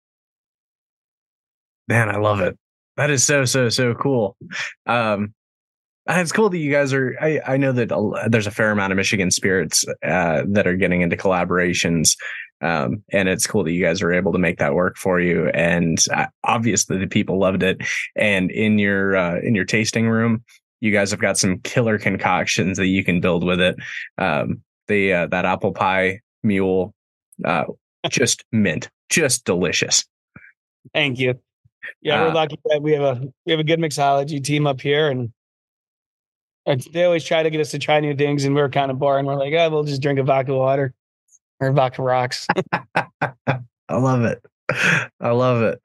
Man, 1.88 2.08
I 2.08 2.16
love 2.16 2.40
it. 2.40 2.58
That 2.96 3.10
is 3.10 3.24
so 3.24 3.44
so 3.44 3.68
so 3.68 3.94
cool. 3.94 4.36
Um, 4.86 5.34
and 6.08 6.20
it's 6.20 6.32
cool 6.32 6.48
that 6.50 6.58
you 6.58 6.70
guys 6.70 6.92
are. 6.92 7.16
I, 7.20 7.40
I 7.46 7.56
know 7.56 7.72
that 7.72 7.90
a, 7.90 8.28
there's 8.28 8.46
a 8.46 8.52
fair 8.52 8.70
amount 8.70 8.92
of 8.92 8.96
Michigan 8.96 9.30
spirits 9.30 9.84
uh, 10.04 10.42
that 10.46 10.66
are 10.66 10.76
getting 10.76 11.02
into 11.02 11.16
collaborations. 11.16 12.16
Um, 12.62 13.02
and 13.12 13.28
it's 13.28 13.46
cool 13.46 13.64
that 13.64 13.72
you 13.72 13.84
guys 13.84 14.00
are 14.02 14.12
able 14.12 14.32
to 14.32 14.38
make 14.38 14.58
that 14.58 14.74
work 14.74 14.96
for 14.96 15.20
you. 15.20 15.48
And 15.48 15.98
uh, 16.14 16.26
obviously 16.44 16.98
the 16.98 17.06
people 17.06 17.38
loved 17.38 17.62
it. 17.62 17.82
And 18.14 18.50
in 18.50 18.78
your, 18.78 19.16
uh, 19.16 19.40
in 19.40 19.54
your 19.54 19.66
tasting 19.66 20.08
room, 20.08 20.42
you 20.80 20.92
guys 20.92 21.10
have 21.10 21.20
got 21.20 21.36
some 21.36 21.58
killer 21.60 21.98
concoctions 21.98 22.78
that 22.78 22.86
you 22.86 23.04
can 23.04 23.20
build 23.20 23.44
with 23.44 23.60
it. 23.60 23.76
Um, 24.16 24.62
the, 24.88 25.12
uh, 25.12 25.26
that 25.26 25.44
apple 25.44 25.72
pie 25.72 26.20
mule, 26.42 26.94
uh, 27.44 27.64
just 28.08 28.44
mint, 28.52 28.88
just 29.10 29.44
delicious. 29.44 30.04
Thank 30.94 31.18
you. 31.18 31.34
Yeah, 32.00 32.22
uh, 32.22 32.28
we're 32.28 32.34
lucky 32.34 32.58
that 32.66 32.82
we 32.82 32.92
have 32.92 33.02
a 33.02 33.28
we 33.44 33.52
have 33.52 33.60
a 33.60 33.64
good 33.64 33.78
mixology 33.78 34.42
team 34.42 34.66
up 34.66 34.80
here, 34.80 35.10
and 35.10 35.32
they 36.92 37.04
always 37.04 37.24
try 37.24 37.42
to 37.42 37.50
get 37.50 37.60
us 37.60 37.70
to 37.70 37.78
try 37.78 38.00
new 38.00 38.14
things, 38.14 38.44
and 38.44 38.54
we're 38.54 38.68
kind 38.68 38.90
of 38.90 38.98
boring. 38.98 39.26
We're 39.26 39.36
like, 39.36 39.54
oh, 39.54 39.70
we'll 39.70 39.84
just 39.84 40.02
drink 40.02 40.18
a 40.18 40.22
vodka 40.22 40.54
water 40.54 40.94
or 41.60 41.72
vodka 41.72 42.02
rocks. 42.02 42.46
I 43.88 43.96
love 43.96 44.24
it. 44.24 44.44
I 45.20 45.30
love 45.30 45.62
it. 45.62 45.80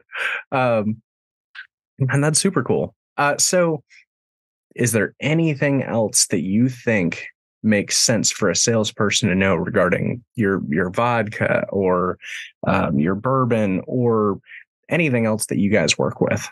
Um, 0.52 1.02
and 2.00 2.24
that's 2.24 2.40
super 2.40 2.64
cool. 2.64 2.96
Uh, 3.18 3.38
so, 3.38 3.84
is 4.76 4.92
there 4.92 5.14
anything 5.20 5.84
else 5.84 6.28
that 6.28 6.42
you 6.42 6.70
think 6.70 7.28
makes 7.64 7.98
sense 7.98 8.32
for 8.32 8.50
a 8.50 8.56
salesperson 8.56 9.30
to 9.30 9.36
know 9.36 9.56
regarding 9.56 10.24
your 10.36 10.62
your 10.70 10.90
vodka 10.90 11.66
or 11.70 12.18
um, 12.66 13.00
your 13.00 13.14
bourbon 13.16 13.82
or 13.86 14.40
anything 14.92 15.26
else 15.26 15.48
that 15.48 15.58
you 15.58 15.70
guys 15.70 15.98
work 15.98 16.22
with? 16.22 16.48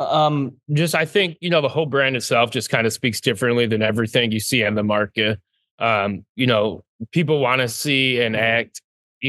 Um, 0.00 0.56
just 0.72 0.94
I 0.94 1.04
think 1.04 1.36
you 1.40 1.50
know 1.50 1.60
the 1.60 1.68
whole 1.68 1.86
brand 1.86 2.16
itself 2.16 2.50
just 2.50 2.70
kind 2.70 2.86
of 2.86 2.92
speaks 2.92 3.20
differently 3.20 3.66
than 3.66 3.82
everything 3.82 4.32
you 4.32 4.40
see 4.40 4.64
on 4.64 4.74
the 4.74 4.82
market. 4.82 5.38
Um, 5.78 6.24
you 6.34 6.46
know, 6.46 6.84
people 7.12 7.38
want 7.38 7.60
to 7.60 7.68
see 7.68 8.20
and 8.20 8.36
act 8.36 8.82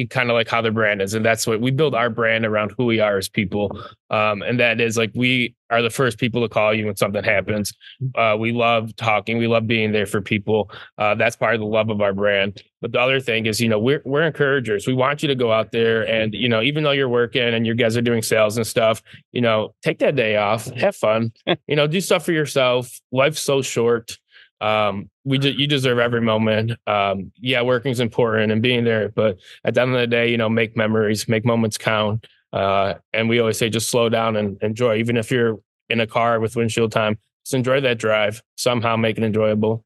kind 0.09 0.29
of 0.29 0.33
like 0.33 0.47
how 0.47 0.61
their 0.61 0.71
brand 0.71 1.01
is 1.01 1.13
and 1.13 1.23
that's 1.23 1.45
what 1.45 1.61
we 1.61 1.71
build 1.71 1.93
our 1.93 2.09
brand 2.09 2.45
around 2.45 2.73
who 2.77 2.85
we 2.85 2.99
are 2.99 3.17
as 3.17 3.29
people. 3.29 3.71
Um, 4.09 4.41
and 4.41 4.59
that 4.59 4.81
is 4.81 4.97
like 4.97 5.11
we 5.13 5.55
are 5.69 5.81
the 5.81 5.89
first 5.89 6.17
people 6.17 6.41
to 6.41 6.49
call 6.49 6.73
you 6.73 6.85
when 6.85 6.95
something 6.95 7.23
happens. 7.23 7.73
Uh, 8.15 8.35
we 8.39 8.51
love 8.51 8.95
talking 8.95 9.37
we 9.37 9.47
love 9.47 9.67
being 9.67 9.91
there 9.91 10.05
for 10.05 10.21
people. 10.21 10.71
Uh, 10.97 11.15
that's 11.15 11.35
part 11.35 11.53
of 11.53 11.59
the 11.59 11.67
love 11.67 11.89
of 11.89 12.01
our 12.01 12.13
brand. 12.13 12.61
But 12.81 12.91
the 12.91 12.99
other 12.99 13.19
thing 13.19 13.45
is 13.45 13.61
you 13.61 13.69
know 13.69 13.79
we're, 13.79 14.01
we're 14.05 14.23
encouragers. 14.23 14.87
We 14.87 14.93
want 14.93 15.21
you 15.21 15.27
to 15.27 15.35
go 15.35 15.51
out 15.51 15.71
there 15.71 16.07
and 16.07 16.33
you 16.33 16.49
know 16.49 16.61
even 16.61 16.83
though 16.83 16.91
you're 16.91 17.09
working 17.09 17.53
and 17.53 17.65
you 17.65 17.75
guys 17.75 17.95
are 17.95 18.01
doing 18.01 18.21
sales 18.21 18.57
and 18.57 18.65
stuff 18.65 19.01
you 19.31 19.41
know 19.41 19.73
take 19.83 19.99
that 19.99 20.15
day 20.15 20.37
off 20.37 20.65
have 20.71 20.95
fun 20.95 21.31
you 21.67 21.75
know 21.75 21.87
do 21.87 22.01
stuff 22.01 22.25
for 22.25 22.33
yourself. 22.33 22.99
Life's 23.11 23.41
so 23.41 23.61
short. 23.61 24.17
Um, 24.61 25.09
we 25.25 25.37
de- 25.37 25.57
you 25.57 25.67
deserve 25.67 25.99
every 25.99 26.21
moment. 26.21 26.71
Um, 26.87 27.31
yeah, 27.39 27.61
working 27.61 27.91
is 27.91 27.99
important 27.99 28.51
and 28.51 28.61
being 28.61 28.83
there, 28.83 29.09
but 29.09 29.39
at 29.63 29.73
the 29.73 29.81
end 29.81 29.93
of 29.93 29.99
the 29.99 30.07
day, 30.07 30.29
you 30.29 30.37
know, 30.37 30.49
make 30.49 30.75
memories, 30.75 31.27
make 31.27 31.45
moments 31.45 31.77
count. 31.77 32.27
Uh, 32.51 32.95
and 33.13 33.29
we 33.29 33.39
always 33.39 33.57
say 33.57 33.69
just 33.69 33.89
slow 33.89 34.09
down 34.09 34.35
and 34.35 34.61
enjoy, 34.61 34.97
even 34.97 35.17
if 35.17 35.31
you're 35.31 35.59
in 35.89 35.99
a 35.99 36.07
car 36.07 36.39
with 36.39 36.55
windshield 36.55 36.91
time. 36.91 37.17
Just 37.45 37.55
enjoy 37.55 37.81
that 37.81 37.97
drive. 37.97 38.41
Somehow 38.55 38.95
make 38.95 39.17
it 39.17 39.23
enjoyable 39.23 39.83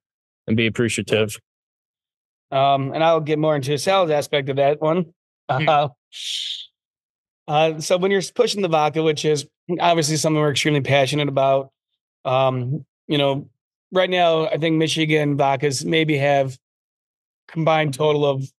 and 0.47 0.57
be 0.57 0.67
appreciative. 0.67 1.39
Um, 2.51 2.93
and 2.93 3.03
I'll 3.03 3.19
get 3.19 3.39
more 3.39 3.55
into 3.55 3.71
the 3.71 3.77
sales 3.77 4.09
aspect 4.09 4.49
of 4.49 4.57
that 4.57 4.81
one. 4.81 5.13
Hmm. 5.49 5.69
Uh, 5.69 5.87
uh, 7.47 7.79
so 7.79 7.97
when 7.97 8.11
you're 8.11 8.21
pushing 8.35 8.61
the 8.61 8.67
vodka, 8.67 9.01
which 9.03 9.25
is 9.25 9.47
obviously 9.79 10.17
something 10.17 10.39
we're 10.39 10.51
extremely 10.51 10.81
passionate 10.81 11.29
about, 11.29 11.71
um, 12.25 12.85
you 13.07 13.17
know, 13.17 13.49
right 13.91 14.09
now, 14.09 14.47
I 14.47 14.57
think 14.57 14.77
Michigan 14.77 15.37
vodkas 15.37 15.85
maybe 15.85 16.17
have 16.17 16.57
combined 17.47 17.93
total 17.93 18.25
of 18.25 18.51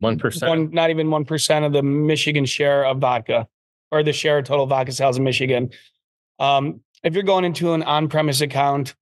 one 0.00 0.18
percent, 0.18 0.72
not 0.72 0.90
even 0.90 1.10
one 1.10 1.24
percent 1.24 1.64
of 1.64 1.72
the 1.72 1.82
Michigan 1.82 2.44
share 2.46 2.84
of 2.84 2.98
vodka, 2.98 3.46
or 3.90 4.02
the 4.02 4.12
share 4.12 4.38
of 4.38 4.44
total 4.44 4.66
vodka 4.66 4.92
sales 4.92 5.16
in 5.18 5.24
Michigan. 5.24 5.70
Um, 6.38 6.80
if 7.02 7.14
you're 7.14 7.22
going 7.22 7.44
into 7.44 7.72
an 7.72 7.82
on-premise 7.82 8.40
account, 8.40 8.94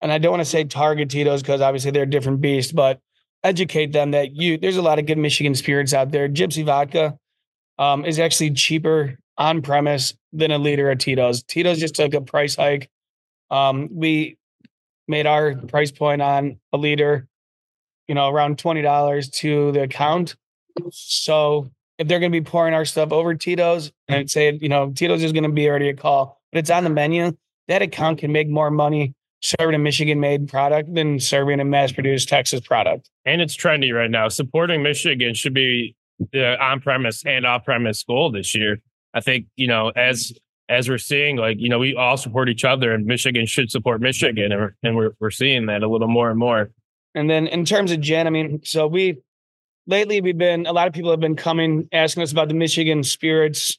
and 0.00 0.12
I 0.12 0.18
don't 0.18 0.30
want 0.30 0.40
to 0.40 0.44
say 0.48 0.64
target 0.64 1.10
Tito's 1.10 1.42
because 1.42 1.60
obviously 1.60 1.90
they're 1.90 2.04
a 2.04 2.10
different 2.10 2.40
beast, 2.40 2.74
but 2.74 3.00
educate 3.44 3.92
them 3.92 4.12
that 4.12 4.34
you 4.34 4.56
there's 4.56 4.76
a 4.76 4.82
lot 4.82 4.98
of 4.98 5.06
good 5.06 5.18
Michigan 5.18 5.54
spirits 5.54 5.92
out 5.92 6.10
there. 6.10 6.28
Gypsy 6.28 6.64
vodka 6.64 7.18
um, 7.78 8.04
is 8.04 8.18
actually 8.18 8.52
cheaper 8.52 9.18
on 9.36 9.60
premise 9.62 10.14
than 10.32 10.50
a 10.50 10.58
liter 10.58 10.90
of 10.90 10.98
Tito's. 10.98 11.42
Tito's 11.42 11.78
just 11.78 11.94
took 11.94 12.14
a 12.14 12.20
price 12.20 12.56
hike. 12.56 12.88
Um, 13.50 13.88
we 13.92 14.37
made 15.08 15.26
our 15.26 15.54
price 15.54 15.90
point 15.90 16.22
on 16.22 16.60
a 16.72 16.76
liter, 16.76 17.26
you 18.06 18.14
know, 18.14 18.28
around 18.28 18.58
twenty 18.58 18.82
dollars 18.82 19.28
to 19.30 19.72
the 19.72 19.82
account. 19.82 20.36
So 20.92 21.70
if 21.98 22.06
they're 22.06 22.20
going 22.20 22.30
to 22.30 22.40
be 22.40 22.44
pouring 22.44 22.74
our 22.74 22.84
stuff 22.84 23.10
over 23.10 23.34
Tito's 23.34 23.90
and 24.06 24.30
say, 24.30 24.56
you 24.60 24.68
know, 24.68 24.92
Tito's 24.92 25.22
is 25.22 25.32
going 25.32 25.42
to 25.42 25.48
be 25.48 25.68
already 25.68 25.88
a 25.88 25.94
call, 25.94 26.40
but 26.52 26.58
it's 26.58 26.70
on 26.70 26.84
the 26.84 26.90
menu, 26.90 27.36
that 27.66 27.82
account 27.82 28.18
can 28.18 28.30
make 28.30 28.48
more 28.48 28.70
money 28.70 29.14
serving 29.40 29.74
a 29.74 29.78
Michigan 29.78 30.20
made 30.20 30.48
product 30.48 30.94
than 30.94 31.18
serving 31.18 31.60
a 31.60 31.64
mass 31.64 31.92
produced 31.92 32.28
Texas 32.28 32.60
product. 32.60 33.10
And 33.24 33.40
it's 33.40 33.56
trendy 33.56 33.92
right 33.92 34.10
now. 34.10 34.28
Supporting 34.28 34.82
Michigan 34.82 35.34
should 35.34 35.54
be 35.54 35.96
the 36.32 36.60
on 36.62 36.80
premise 36.80 37.24
and 37.24 37.46
off 37.46 37.64
premise 37.64 38.02
goal 38.04 38.30
this 38.30 38.54
year. 38.54 38.80
I 39.14 39.20
think, 39.20 39.46
you 39.56 39.66
know, 39.66 39.90
as 39.90 40.32
as 40.68 40.88
we're 40.88 40.98
seeing, 40.98 41.36
like, 41.36 41.56
you 41.58 41.68
know, 41.68 41.78
we 41.78 41.94
all 41.94 42.16
support 42.16 42.48
each 42.48 42.64
other 42.64 42.92
and 42.92 43.06
Michigan 43.06 43.46
should 43.46 43.70
support 43.70 44.00
Michigan. 44.00 44.52
And 44.52 44.60
we're, 44.60 44.74
and 44.82 44.96
we're, 44.96 45.10
we're 45.20 45.30
seeing 45.30 45.66
that 45.66 45.82
a 45.82 45.88
little 45.88 46.08
more 46.08 46.30
and 46.30 46.38
more. 46.38 46.70
And 47.14 47.28
then 47.28 47.46
in 47.46 47.64
terms 47.64 47.90
of 47.90 48.00
gin, 48.00 48.26
I 48.26 48.30
mean, 48.30 48.60
so 48.64 48.86
we 48.86 49.18
lately 49.86 50.20
we've 50.20 50.36
been, 50.36 50.66
a 50.66 50.72
lot 50.72 50.86
of 50.86 50.92
people 50.92 51.10
have 51.10 51.20
been 51.20 51.36
coming 51.36 51.88
asking 51.92 52.22
us 52.22 52.32
about 52.32 52.48
the 52.48 52.54
Michigan 52.54 53.02
spirits 53.02 53.78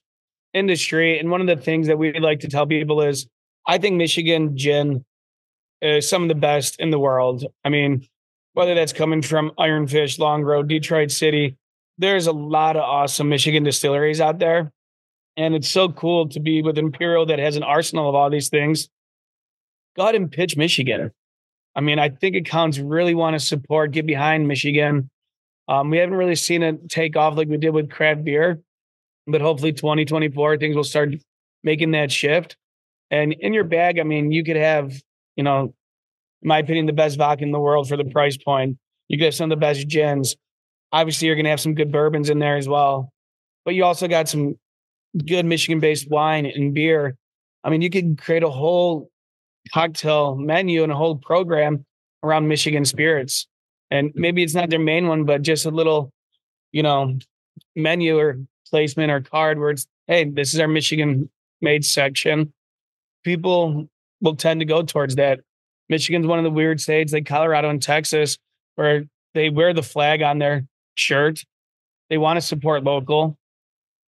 industry. 0.54 1.20
And 1.20 1.30
one 1.30 1.42
of 1.42 1.48
the 1.48 1.56
things 1.56 1.88
that 1.88 1.98
we 1.98 2.18
like 2.20 2.40
to 2.40 2.48
tell 2.48 2.66
people 2.66 3.02
is 3.02 3.28
I 3.68 3.78
think 3.78 3.96
Michigan 3.96 4.58
gin 4.58 5.06
is 5.82 6.10
some 6.10 6.24
of 6.24 6.30
the 6.30 6.36
best 6.36 6.80
in 6.80 6.90
the 6.90 7.00
world. 7.00 7.46
I 7.64 7.70
mean, 7.70 8.08
whether 8.54 8.74
that's 8.74 8.94
coming 8.94 9.22
from 9.22 9.52
Ironfish, 9.60 10.18
Longroad, 10.18 10.68
Detroit 10.68 11.12
City, 11.12 11.56
there's 12.00 12.28
a 12.28 12.32
lot 12.32 12.76
of 12.76 12.82
awesome 12.82 13.30
Michigan 13.30 13.64
distilleries 13.64 14.20
out 14.20 14.40
there. 14.40 14.72
And 15.40 15.56
it's 15.56 15.70
so 15.70 15.88
cool 15.88 16.28
to 16.28 16.42
be 16.42 16.62
with 16.62 16.78
Imperial 16.78 17.26
that 17.28 17.40
has 17.40 17.56
an 17.56 17.64
arsenal 17.64 18.10
of 18.10 18.14
all 18.14 18.30
these 18.30 18.50
things. 18.50 18.90
Go 19.96 20.04
ahead 20.04 20.16
and 20.16 20.30
pitch 20.30 20.58
Michigan. 20.58 21.12
I 21.74 21.80
mean, 21.80 21.98
I 21.98 22.10
think 22.10 22.36
accounts 22.36 22.78
really 22.78 23.16
want 23.16 23.40
to 23.40 23.40
support, 23.40 23.92
get 23.92 24.06
behind 24.06 24.50
Michigan. 24.50 25.10
Um, 25.70 25.92
we 25.92 25.98
haven't 25.98 26.18
really 26.18 26.36
seen 26.36 26.62
it 26.62 26.90
take 26.90 27.16
off 27.16 27.38
like 27.38 27.48
we 27.48 27.56
did 27.56 27.70
with 27.70 27.90
craft 27.90 28.26
beer, 28.26 28.60
but 29.28 29.40
hopefully 29.40 29.72
2024 29.72 30.58
things 30.58 30.76
will 30.76 30.84
start 30.84 31.12
making 31.64 31.92
that 31.92 32.12
shift. 32.12 32.58
And 33.10 33.32
in 33.32 33.54
your 33.54 33.64
bag, 33.64 33.98
I 33.98 34.04
mean, 34.04 34.34
you 34.34 34.44
could 34.44 34.58
have, 34.58 34.92
you 35.38 35.44
know, 35.46 35.74
in 36.42 36.48
my 36.50 36.60
opinion, 36.60 36.86
the 36.86 36.92
best 36.92 37.18
vodka 37.18 37.46
in 37.46 37.54
the 37.54 37.60
world 37.62 37.88
for 37.88 37.96
the 37.96 38.04
price 38.04 38.36
point. 38.36 38.78
You 39.08 39.18
could 39.18 39.24
have 39.26 39.36
some 39.36 39.50
of 39.50 39.58
the 39.58 39.62
best 39.62 39.88
gins. 39.88 40.36
Obviously, 40.92 41.28
you're 41.28 41.38
going 41.38 41.46
to 41.46 41.52
have 41.52 41.62
some 41.62 41.76
good 41.76 41.94
bourbons 41.94 42.30
in 42.30 42.40
there 42.40 42.58
as 42.58 42.68
well. 42.68 43.14
But 43.64 43.76
you 43.76 43.86
also 43.86 44.10
got 44.10 44.28
some 44.28 44.56
good 45.26 45.46
Michigan 45.46 45.80
based 45.80 46.10
wine 46.10 46.46
and 46.46 46.74
beer. 46.74 47.16
I 47.64 47.70
mean, 47.70 47.82
you 47.82 47.90
could 47.90 48.18
create 48.20 48.44
a 48.44 48.50
whole 48.50 49.10
cocktail 49.74 50.36
menu 50.36 50.84
and 50.84 50.92
a 50.92 50.96
whole 50.96 51.16
program 51.16 51.86
around 52.24 52.48
Michigan 52.48 52.86
spirits. 52.86 53.48
And 53.92 54.12
maybe 54.16 54.44
it's 54.44 54.54
not 54.54 54.70
their 54.70 54.80
main 54.80 55.08
one, 55.08 55.26
but 55.26 55.42
just 55.42 55.66
a 55.66 55.72
little, 55.72 56.12
you 56.72 56.84
know, 56.84 57.18
menu 57.76 58.18
or 58.18 58.38
placement 58.70 59.12
or 59.12 59.22
card 59.22 59.60
where 59.60 59.72
it's, 59.72 59.88
hey, 60.08 60.26
this 60.26 60.54
is 60.54 60.60
our 60.60 60.68
Michigan 60.68 61.30
made 61.62 61.84
section. 61.84 62.54
People 63.24 63.90
will 64.22 64.36
tend 64.36 64.60
to 64.60 64.66
go 64.66 64.84
towards 64.84 65.16
that. 65.16 65.40
Michigan's 65.90 66.28
one 66.28 66.38
of 66.38 66.44
the 66.44 66.52
weird 66.52 66.80
states 66.80 67.14
like 67.14 67.26
Colorado 67.26 67.70
and 67.70 67.82
Texas 67.82 68.38
where 68.76 69.06
they 69.34 69.50
wear 69.50 69.74
the 69.74 69.84
flag 69.84 70.22
on 70.22 70.38
their 70.38 70.66
shirt. 70.96 71.44
They 72.10 72.18
want 72.18 72.38
to 72.38 72.42
support 72.42 72.84
local. 72.84 73.38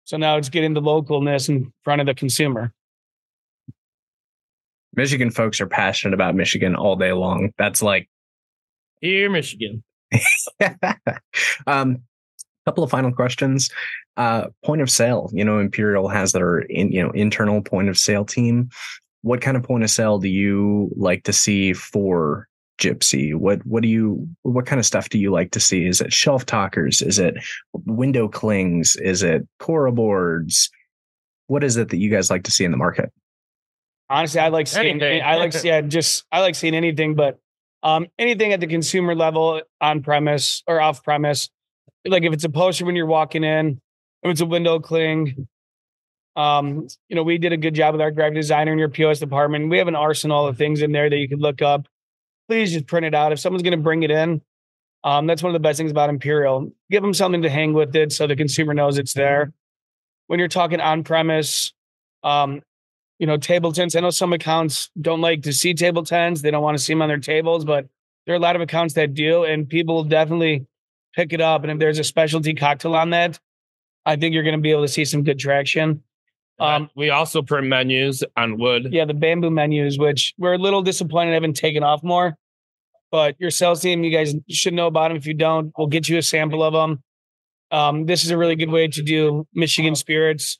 So 0.06 0.18
now 0.18 0.38
it's 0.38 0.50
getting 0.50 0.74
the 0.74 0.82
localness 0.82 1.50
in 1.50 1.72
front 1.84 2.02
of 2.02 2.08
the 2.08 2.14
consumer. 2.14 2.74
Michigan 4.94 5.32
folks 5.32 5.62
are 5.62 5.68
passionate 5.68 6.14
about 6.14 6.36
Michigan 6.36 6.76
all 6.76 6.96
day 6.96 7.14
long. 7.14 7.52
That's 7.58 7.82
like 7.82 8.10
here, 9.00 9.30
Michigan. 9.30 9.84
um, 11.68 12.04
couple 12.66 12.84
of 12.84 12.92
final 12.92 13.12
questions. 13.12 13.70
Uh, 14.18 14.48
point 14.64 14.82
of 14.82 14.90
sale. 14.90 15.30
You 15.34 15.44
know, 15.44 15.60
Imperial 15.60 16.08
has 16.10 16.32
their 16.34 16.60
in, 16.60 16.92
you 16.92 17.02
know 17.02 17.12
internal 17.12 17.62
point 17.62 17.90
of 17.90 17.98
sale 17.98 18.26
team. 18.26 18.70
What 19.24 19.42
kind 19.42 19.56
of 19.56 19.64
point 19.64 19.84
of 19.84 19.90
sale 19.90 20.20
do 20.20 20.28
you 20.28 20.92
like 20.96 21.24
to 21.24 21.34
see 21.34 21.74
for 21.74 22.48
Gypsy? 22.82 23.36
What 23.36 23.64
what 23.66 23.84
do 23.84 23.88
you 23.88 24.28
what 24.42 24.66
kind 24.66 24.80
of 24.80 24.86
stuff 24.86 25.10
do 25.10 25.20
you 25.20 25.32
like 25.32 25.52
to 25.52 25.60
see? 25.60 25.86
Is 25.86 26.02
it 26.02 26.12
shelf 26.12 26.46
talkers? 26.46 27.02
Is 27.02 27.20
it 27.20 27.36
window 27.74 28.28
clings? 28.28 28.96
Is 28.96 29.22
it 29.22 29.48
Cora 29.60 29.92
boards? 29.92 30.70
What 31.46 31.64
is 31.64 31.78
it 31.78 31.90
that 31.90 31.98
you 31.98 32.10
guys 32.10 32.32
like 32.32 32.44
to 32.46 32.52
see 32.52 32.66
in 32.66 32.72
the 32.72 32.78
market? 32.78 33.12
Honestly, 34.10 34.40
I 34.40 34.48
like 34.48 34.68
seeing 34.68 35.02
anything. 35.02 35.22
I 35.22 35.38
like 35.38 35.54
yeah, 35.64 35.82
just 35.82 36.26
I 36.32 36.42
like 36.42 36.56
seeing 36.56 36.74
anything, 36.74 37.14
but 37.14 37.40
um 37.84 38.08
anything 38.18 38.52
at 38.52 38.60
the 38.60 38.68
consumer 38.68 39.14
level 39.14 39.62
on 39.80 40.02
premise 40.02 40.64
or 40.66 40.82
off 40.82 41.04
premise. 41.04 41.50
Like 42.04 42.24
if 42.24 42.34
it's 42.34 42.46
a 42.46 42.50
poster 42.50 42.84
when 42.86 42.96
you're 42.96 43.06
walking 43.06 43.44
in, 43.44 43.80
if 44.24 44.32
it's 44.32 44.42
a 44.42 44.46
window 44.46 44.80
cling, 44.80 45.48
um, 46.36 46.88
you 47.10 47.16
know, 47.16 47.22
we 47.22 47.38
did 47.38 47.54
a 47.54 47.58
good 47.58 47.76
job 47.76 47.94
with 47.94 48.02
our 48.02 48.10
graphic 48.10 48.36
designer 48.36 48.72
in 48.72 48.80
your 48.80 48.90
POS 48.90 49.20
department. 49.20 49.70
We 49.70 49.78
have 49.78 49.88
an 49.88 49.96
arsenal 49.96 50.48
of 50.48 50.58
things 50.58 50.82
in 50.82 50.92
there 50.92 51.12
that 51.12 51.18
you 51.18 51.30
can 51.30 51.40
look 51.40 51.62
up 51.62 51.88
please 52.52 52.74
just 52.74 52.86
print 52.86 53.06
it 53.06 53.16
out. 53.16 53.32
If 53.32 53.40
someone's 53.40 53.64
going 53.64 53.80
to 53.80 53.84
bring 53.84 54.04
it 54.04 54.12
in, 54.12 54.42
Um, 55.04 55.26
that's 55.26 55.42
one 55.42 55.50
of 55.50 55.54
the 55.54 55.68
best 55.68 55.78
things 55.78 55.92
about 55.92 56.10
Imperial. 56.10 56.72
Give 56.92 57.02
them 57.02 57.14
something 57.14 57.42
to 57.42 57.50
hang 57.50 57.74
with 57.74 57.96
it 57.96 58.12
so 58.12 58.28
the 58.28 58.36
consumer 58.36 58.74
knows 58.74 59.00
it's 59.00 59.14
there. 59.14 59.52
When 60.28 60.38
you're 60.38 60.48
talking 60.48 60.80
on 60.80 61.04
premise, 61.04 61.74
um, 62.24 62.62
you 63.18 63.28
know, 63.28 63.38
table 63.38 63.72
tents. 63.72 63.96
I 63.96 64.00
know 64.00 64.12
some 64.12 64.34
accounts 64.34 64.92
don't 65.00 65.22
like 65.22 65.44
to 65.44 65.54
see 65.54 65.74
table 65.74 66.04
tents. 66.04 66.42
They 66.42 66.52
don't 66.52 66.64
want 66.64 66.78
to 66.78 66.84
see 66.84 66.94
them 66.94 67.02
on 67.02 67.08
their 67.08 67.18
tables, 67.18 67.66
but 67.66 67.88
there 68.26 68.34
are 68.36 68.38
a 68.38 68.42
lot 68.42 68.56
of 68.56 68.62
accounts 68.62 68.94
that 68.96 69.14
do, 69.14 69.44
and 69.44 69.68
people 69.68 69.96
will 69.96 70.04
definitely 70.04 70.68
pick 71.16 71.34
it 71.34 71.42
up. 71.42 71.64
And 71.64 71.72
if 71.72 71.80
there's 71.80 72.00
a 72.00 72.04
specialty 72.04 72.54
cocktail 72.54 72.96
on 72.96 73.10
that, 73.12 73.40
I 74.06 74.16
think 74.16 74.34
you're 74.34 74.44
going 74.44 74.56
to 74.56 74.62
be 74.62 74.72
able 74.72 74.84
to 74.84 74.88
see 74.88 75.06
some 75.06 75.24
good 75.24 75.40
traction. 75.40 76.04
Um, 76.60 76.92
we 76.96 77.10
also 77.10 77.42
print 77.42 77.68
menus 77.68 78.24
on 78.38 78.60
wood. 78.60 78.90
Yeah, 78.92 79.06
the 79.06 79.16
bamboo 79.16 79.50
menus, 79.50 79.98
which 79.98 80.36
we're 80.38 80.54
a 80.54 80.60
little 80.60 80.84
disappointed 80.84 81.34
haven't 81.34 81.56
taken 81.56 81.82
off 81.84 82.04
more. 82.04 82.38
But 83.12 83.36
your 83.40 83.52
sales 83.52 83.82
team, 83.82 84.04
you 84.04 84.12
guys 84.12 84.34
should 84.50 84.74
know 84.74 84.88
about 84.88 85.10
them. 85.10 85.18
If 85.18 85.26
you 85.26 85.34
don't, 85.34 85.74
we'll 85.78 85.88
get 85.88 86.08
you 86.08 86.18
a 86.18 86.22
sample 86.22 86.64
of 86.64 86.74
them. 86.74 87.04
Um, 87.70 88.06
this 88.06 88.24
is 88.24 88.32
a 88.32 88.38
really 88.38 88.56
good 88.56 88.70
way 88.70 88.88
to 88.88 89.02
do 89.02 89.46
Michigan 89.54 89.96
spirits, 89.96 90.60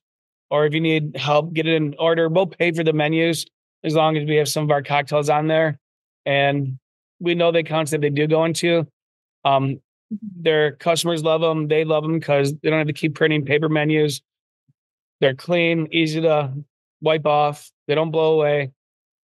or 0.50 0.66
if 0.66 0.74
you 0.74 0.82
need 0.82 1.16
help, 1.18 1.54
get 1.54 1.66
it 1.66 1.76
in 1.76 1.96
order. 1.98 2.30
We'll 2.30 2.48
pay 2.48 2.72
for 2.72 2.84
the 2.84 2.94
menus 2.94 3.46
as 3.84 3.96
long 3.96 4.18
as 4.18 4.28
we 4.28 4.36
have 4.36 4.50
some 4.50 4.64
of 4.64 4.72
our 4.72 4.84
cocktails 4.84 5.30
on 5.30 5.48
there, 5.48 5.80
and 6.26 6.78
we 7.20 7.36
know 7.36 7.52
the 7.52 7.60
accounts 7.60 7.92
that 7.92 8.02
they 8.02 8.10
do 8.10 8.28
go 8.28 8.46
into. 8.46 8.86
Um, 9.46 9.80
their 10.36 10.74
customers 10.74 11.24
love 11.24 11.42
them. 11.42 11.68
They 11.68 11.86
love 11.86 12.04
them 12.04 12.20
because 12.20 12.54
they 12.54 12.70
don't 12.70 12.80
have 12.80 12.88
to 12.88 12.94
keep 12.94 13.16
printing 13.16 13.46
paper 13.46 13.70
menus. 13.70 14.22
They're 15.22 15.36
clean, 15.36 15.88
easy 15.92 16.22
to 16.22 16.52
wipe 17.02 17.26
off. 17.26 17.72
They 17.88 17.96
don't 17.96 18.12
blow 18.12 18.34
away. 18.34 18.72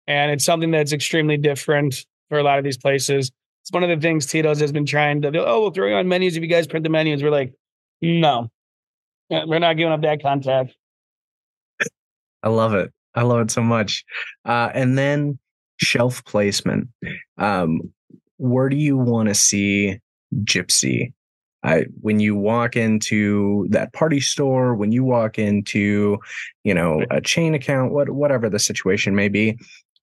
And 0.06 0.30
it's 0.30 0.44
something 0.44 0.70
that's 0.70 0.92
extremely 0.92 1.36
different 1.36 2.04
for 2.28 2.38
a 2.38 2.42
lot 2.42 2.58
of 2.58 2.64
these 2.64 2.78
places. 2.78 3.30
It's 3.62 3.72
one 3.72 3.82
of 3.82 3.88
the 3.88 3.96
things 3.96 4.26
Tito's 4.26 4.60
has 4.60 4.72
been 4.72 4.86
trying 4.86 5.22
to 5.22 5.30
do. 5.30 5.42
Oh, 5.44 5.62
we'll 5.62 5.70
throw 5.70 5.88
you 5.88 5.94
on 5.94 6.08
menus 6.08 6.36
if 6.36 6.42
you 6.42 6.48
guys 6.48 6.66
print 6.66 6.84
the 6.84 6.90
menus. 6.90 7.22
We're 7.22 7.30
like, 7.30 7.54
no, 8.02 8.50
we're 9.30 9.58
not 9.58 9.76
giving 9.76 9.92
up 9.92 10.02
that 10.02 10.22
contact. 10.22 10.74
I 12.42 12.48
love 12.48 12.74
it. 12.74 12.92
I 13.14 13.22
love 13.22 13.40
it 13.40 13.50
so 13.50 13.62
much. 13.62 14.04
Uh, 14.44 14.70
and 14.74 14.98
then 14.98 15.38
shelf 15.78 16.24
placement. 16.24 16.88
Um, 17.38 17.80
where 18.36 18.68
do 18.68 18.76
you 18.76 18.98
want 18.98 19.28
to 19.28 19.34
see 19.34 19.98
Gypsy 20.42 21.12
I, 21.64 21.86
when 22.02 22.20
you 22.20 22.36
walk 22.36 22.76
into 22.76 23.66
that 23.70 23.94
party 23.94 24.20
store, 24.20 24.74
when 24.74 24.92
you 24.92 25.02
walk 25.02 25.38
into, 25.38 26.18
you 26.62 26.74
know, 26.74 27.02
a 27.10 27.22
chain 27.22 27.54
account, 27.54 27.92
what 27.92 28.10
whatever 28.10 28.50
the 28.50 28.58
situation 28.58 29.14
may 29.14 29.28
be, 29.28 29.58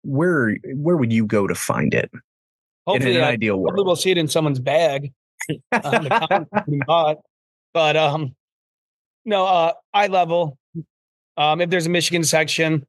where 0.04 0.58
where 0.74 0.98
would 0.98 1.12
you 1.12 1.26
go 1.26 1.48
to 1.48 1.56
find 1.56 1.94
it? 1.94 2.10
Hopefully, 2.86 3.16
in 3.16 3.18
an 3.18 3.24
I, 3.24 3.32
ideal 3.32 3.58
world, 3.58 3.86
we'll 3.86 3.96
see 3.96 4.12
it 4.12 4.18
in 4.18 4.28
someone's 4.28 4.60
bag. 4.60 5.12
bought. 5.72 7.18
But 7.74 7.98
um, 7.98 8.36
no, 9.26 9.46
uh, 9.46 9.74
eye 9.94 10.08
level. 10.08 10.58
Um, 11.36 11.62
if 11.62 11.70
there's 11.70 11.86
a 11.86 11.90
Michigan 11.90 12.24
section, 12.24 12.86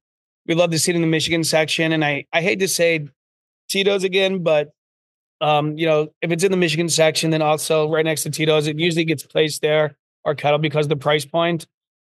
we 0.46 0.54
love 0.54 0.70
to 0.70 0.78
see 0.78 0.92
it 0.92 0.94
in 0.94 1.02
the 1.02 1.08
Michigan 1.08 1.44
section. 1.44 1.92
And 1.92 2.04
I 2.04 2.24
I 2.32 2.40
hate 2.40 2.60
to 2.60 2.68
say 2.68 3.08
Tito's 3.68 4.04
again, 4.04 4.42
but 4.42 4.70
um, 5.40 5.76
you 5.76 5.86
know, 5.86 6.08
if 6.22 6.30
it's 6.30 6.44
in 6.44 6.50
the 6.50 6.56
Michigan 6.56 6.88
section, 6.88 7.30
then 7.30 7.42
also 7.42 7.90
right 7.90 8.04
next 8.04 8.22
to 8.22 8.30
Tito's, 8.30 8.66
it 8.66 8.78
usually 8.78 9.04
gets 9.04 9.24
placed 9.24 9.62
there 9.62 9.96
or 10.24 10.34
Ketel 10.34 10.58
because 10.58 10.86
of 10.86 10.90
the 10.90 10.96
price 10.96 11.24
point. 11.24 11.66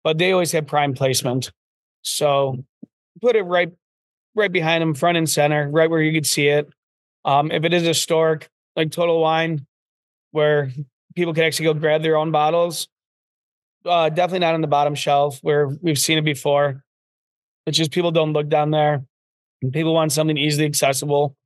But 0.03 0.19
they 0.19 0.33
always 0.33 0.53
have 0.53 0.67
prime 0.67 0.95
placement. 0.95 1.51
So 2.03 2.65
put 3.23 3.37
it 3.37 3.43
right 3.43 3.73
right 4.35 4.53
behind 4.53 4.83
them, 4.83 4.95
front 4.95 5.17
and 5.17 5.29
center, 5.29 5.69
right 5.71 5.89
where 5.89 6.03
you 6.03 6.13
could 6.13 6.27
see 6.27 6.49
it. 6.49 6.69
Um, 7.25 7.51
if 7.51 7.65
it 7.65 7.73
is 7.73 7.87
a 7.87 7.95
store 7.95 8.41
like 8.77 8.91
Total 8.91 9.21
Wine, 9.21 9.67
where 10.33 10.71
people 11.15 11.33
can 11.33 11.45
actually 11.45 11.67
go 11.67 11.75
grab 11.75 12.03
their 12.03 12.17
own 12.17 12.31
bottles, 12.31 12.89
uh, 13.87 14.09
definitely 14.09 14.41
not 14.41 14.55
on 14.55 14.61
the 14.61 14.67
bottom 14.67 14.95
shelf 14.95 15.39
where 15.43 15.69
we've 15.69 15.99
seen 15.99 16.19
it 16.19 16.25
before. 16.25 16.83
It's 17.67 17.79
just 17.79 17.93
people 17.93 18.11
don't 18.11 18.33
look 18.33 18.49
down 18.49 18.71
there. 18.71 19.05
And 19.63 19.73
People 19.73 19.95
want 19.95 20.13
something 20.13 20.37
easily 20.37 20.67
accessible. 20.67 21.37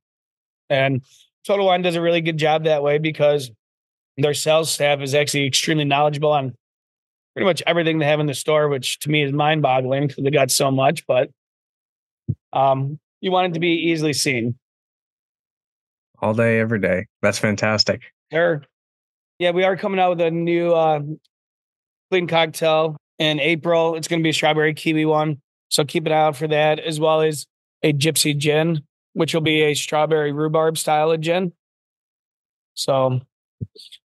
And 0.69 1.03
Total 1.45 1.65
Wine 1.65 1.81
does 1.81 1.95
a 1.95 2.01
really 2.01 2.21
good 2.21 2.37
job 2.37 2.65
that 2.65 2.83
way 2.83 2.97
because 2.97 3.51
their 4.17 4.33
sales 4.33 4.71
staff 4.71 5.01
is 5.01 5.15
actually 5.15 5.45
extremely 5.45 5.85
knowledgeable 5.85 6.31
on 6.31 6.53
pretty 7.33 7.45
much 7.45 7.63
everything 7.65 7.99
they 7.99 8.05
have 8.05 8.19
in 8.19 8.25
the 8.25 8.33
store, 8.33 8.67
which 8.67 8.99
to 8.99 9.09
me 9.09 9.23
is 9.23 9.31
mind 9.31 9.61
boggling 9.61 10.07
because 10.07 10.23
they 10.23 10.31
got 10.31 10.51
so 10.51 10.71
much, 10.71 11.05
but 11.07 11.29
um, 12.53 12.99
you 13.21 13.31
want 13.31 13.51
it 13.51 13.53
to 13.55 13.59
be 13.59 13.89
easily 13.89 14.13
seen. 14.13 14.57
All 16.21 16.33
day, 16.33 16.59
every 16.59 16.79
day. 16.79 17.07
That's 17.21 17.39
fantastic. 17.39 18.01
Sure. 18.31 18.63
Yeah, 19.39 19.51
we 19.51 19.63
are 19.63 19.77
coming 19.77 19.99
out 19.99 20.17
with 20.17 20.21
a 20.21 20.31
new 20.31 20.73
uh, 20.73 20.99
clean 22.11 22.27
cocktail 22.27 22.97
in 23.19 23.39
April. 23.39 23.95
It's 23.95 24.07
going 24.07 24.19
to 24.19 24.23
be 24.23 24.29
a 24.29 24.33
strawberry 24.33 24.73
kiwi 24.73 25.05
one. 25.05 25.41
So 25.69 25.85
keep 25.85 26.05
an 26.05 26.11
eye 26.11 26.17
out 26.17 26.35
for 26.35 26.47
that, 26.47 26.79
as 26.79 26.99
well 26.99 27.21
as 27.21 27.45
a 27.83 27.93
gypsy 27.93 28.37
gin 28.37 28.83
which 29.13 29.33
will 29.33 29.41
be 29.41 29.63
a 29.63 29.73
strawberry 29.73 30.31
rhubarb 30.31 30.77
style 30.77 31.11
of 31.11 31.21
gin. 31.21 31.51
So, 32.73 33.19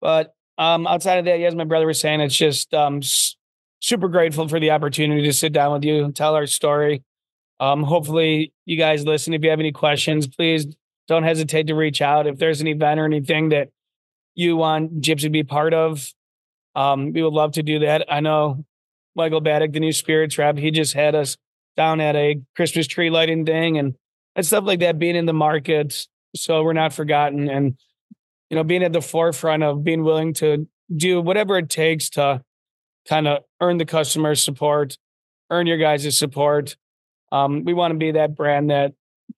but 0.01 0.35
um, 0.59 0.87
outside 0.87 1.19
of 1.19 1.25
that, 1.27 1.41
as 1.41 1.55
my 1.55 1.65
brother 1.65 1.87
was 1.87 2.01
saying, 2.01 2.21
it's 2.21 2.37
just 2.37 2.73
um, 2.75 3.01
super 3.81 4.09
grateful 4.09 4.49
for 4.49 4.59
the 4.59 4.73
opportunity 4.73 5.23
to 5.23 5.33
sit 5.33 5.53
down 5.53 5.73
with 5.73 5.85
you 5.85 6.05
and 6.05 6.17
tell 6.17 6.35
our 6.35 6.47
story. 6.47 7.05
Um, 7.61 7.83
hopefully, 7.83 8.53
you 8.65 8.77
guys 8.77 9.05
listen. 9.05 9.35
If 9.35 9.43
you 9.43 9.51
have 9.51 9.61
any 9.61 9.73
questions, 9.73 10.27
please 10.27 10.67
don't 11.09 11.23
hesitate 11.23 11.69
to 11.69 11.75
reach 11.75 12.03
out. 12.03 12.27
If 12.27 12.39
there's 12.39 12.61
an 12.61 12.67
event 12.67 13.01
or 13.01 13.05
anything 13.05 13.51
that 13.51 13.69
you 14.35 14.57
want 14.57 15.01
Gypsy 15.01 15.23
to 15.23 15.31
be 15.31 15.45
part 15.45 15.73
of, 15.73 16.13
um, 16.75 17.13
we 17.13 17.23
would 17.23 17.33
love 17.33 17.53
to 17.53 17.63
do 17.63 17.79
that. 17.81 18.05
I 18.13 18.21
know 18.21 18.65
Michael 19.15 19.41
Baddock, 19.41 19.73
the 19.73 19.81
new 19.81 19.93
spirits 19.93 20.37
rep, 20.37 20.59
he 20.59 20.71
just 20.71 20.93
had 20.93 21.15
us 21.15 21.39
down 21.77 22.01
at 22.01 22.17
a 22.17 22.41
Christmas 22.55 22.87
tree 22.87 23.09
lighting 23.09 23.47
thing, 23.47 23.79
and 23.79 23.95
and 24.37 24.47
stuff 24.47 24.65
like 24.65 24.81
that 24.81 24.99
being 24.99 25.17
in 25.17 25.27
the 25.27 25.33
market 25.33 26.07
so 26.37 26.63
we're 26.63 26.73
not 26.73 26.93
forgotten 26.93 27.49
and 27.49 27.77
you 28.51 28.57
know 28.57 28.63
being 28.63 28.85
at 28.85 28.93
the 28.93 29.01
forefront 29.01 29.63
of 29.63 29.83
being 29.83 30.05
willing 30.05 30.33
to 30.35 30.69
do 30.95 31.21
whatever 31.21 31.59
it 31.59 31.69
takes 31.69 32.11
to 32.11 32.43
kind 33.09 33.27
of 33.27 33.43
earn 33.61 33.79
the 33.79 33.85
customer 33.85 34.35
support 34.35 34.99
earn 35.51 35.67
your 35.67 35.79
guys' 35.79 36.17
support 36.17 36.77
um, 37.33 37.65
we 37.65 37.75
want 37.75 37.93
to 37.93 37.99
be 37.99 38.13
that 38.13 38.35
brand 38.35 38.71
that 38.71 38.93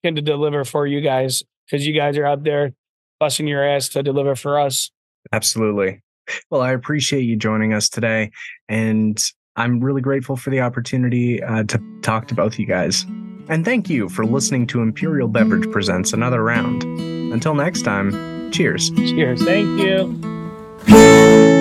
can 0.05 0.14
to 0.14 0.22
deliver 0.22 0.64
for 0.64 0.87
you 0.87 1.01
guys 1.01 1.42
because 1.66 1.87
you 1.87 1.94
guys 1.94 2.16
are 2.18 2.27
out 2.27 2.44
there 2.44 2.72
busting 3.20 3.46
your 3.46 3.66
ass 3.66 3.88
to 3.88 4.03
deliver 4.03 4.37
for 4.37 4.59
us 4.59 4.90
absolutely 5.33 6.03
well 6.51 6.61
i 6.61 6.72
appreciate 6.72 7.22
you 7.22 7.37
joining 7.37 7.72
us 7.72 7.88
today 7.88 8.31
and 8.68 9.33
i'm 9.57 9.81
really 9.81 10.03
grateful 10.03 10.37
for 10.37 10.51
the 10.51 10.61
opportunity 10.61 11.42
uh, 11.42 11.64
to 11.64 11.81
talk 12.03 12.29
to 12.29 12.35
both 12.35 12.59
you 12.59 12.66
guys 12.66 13.05
and 13.48 13.64
thank 13.64 13.88
you 13.88 14.09
for 14.11 14.27
listening 14.27 14.66
to 14.68 14.83
Imperial 14.83 15.27
Beverage 15.27 15.70
Presents 15.72 16.12
Another 16.12 16.42
Round. 16.42 16.83
Until 17.33 17.55
next 17.55 17.83
time, 17.83 18.51
cheers. 18.53 18.90
Cheers. 18.90 19.42
Thank 19.42 19.81
you. 19.81 21.57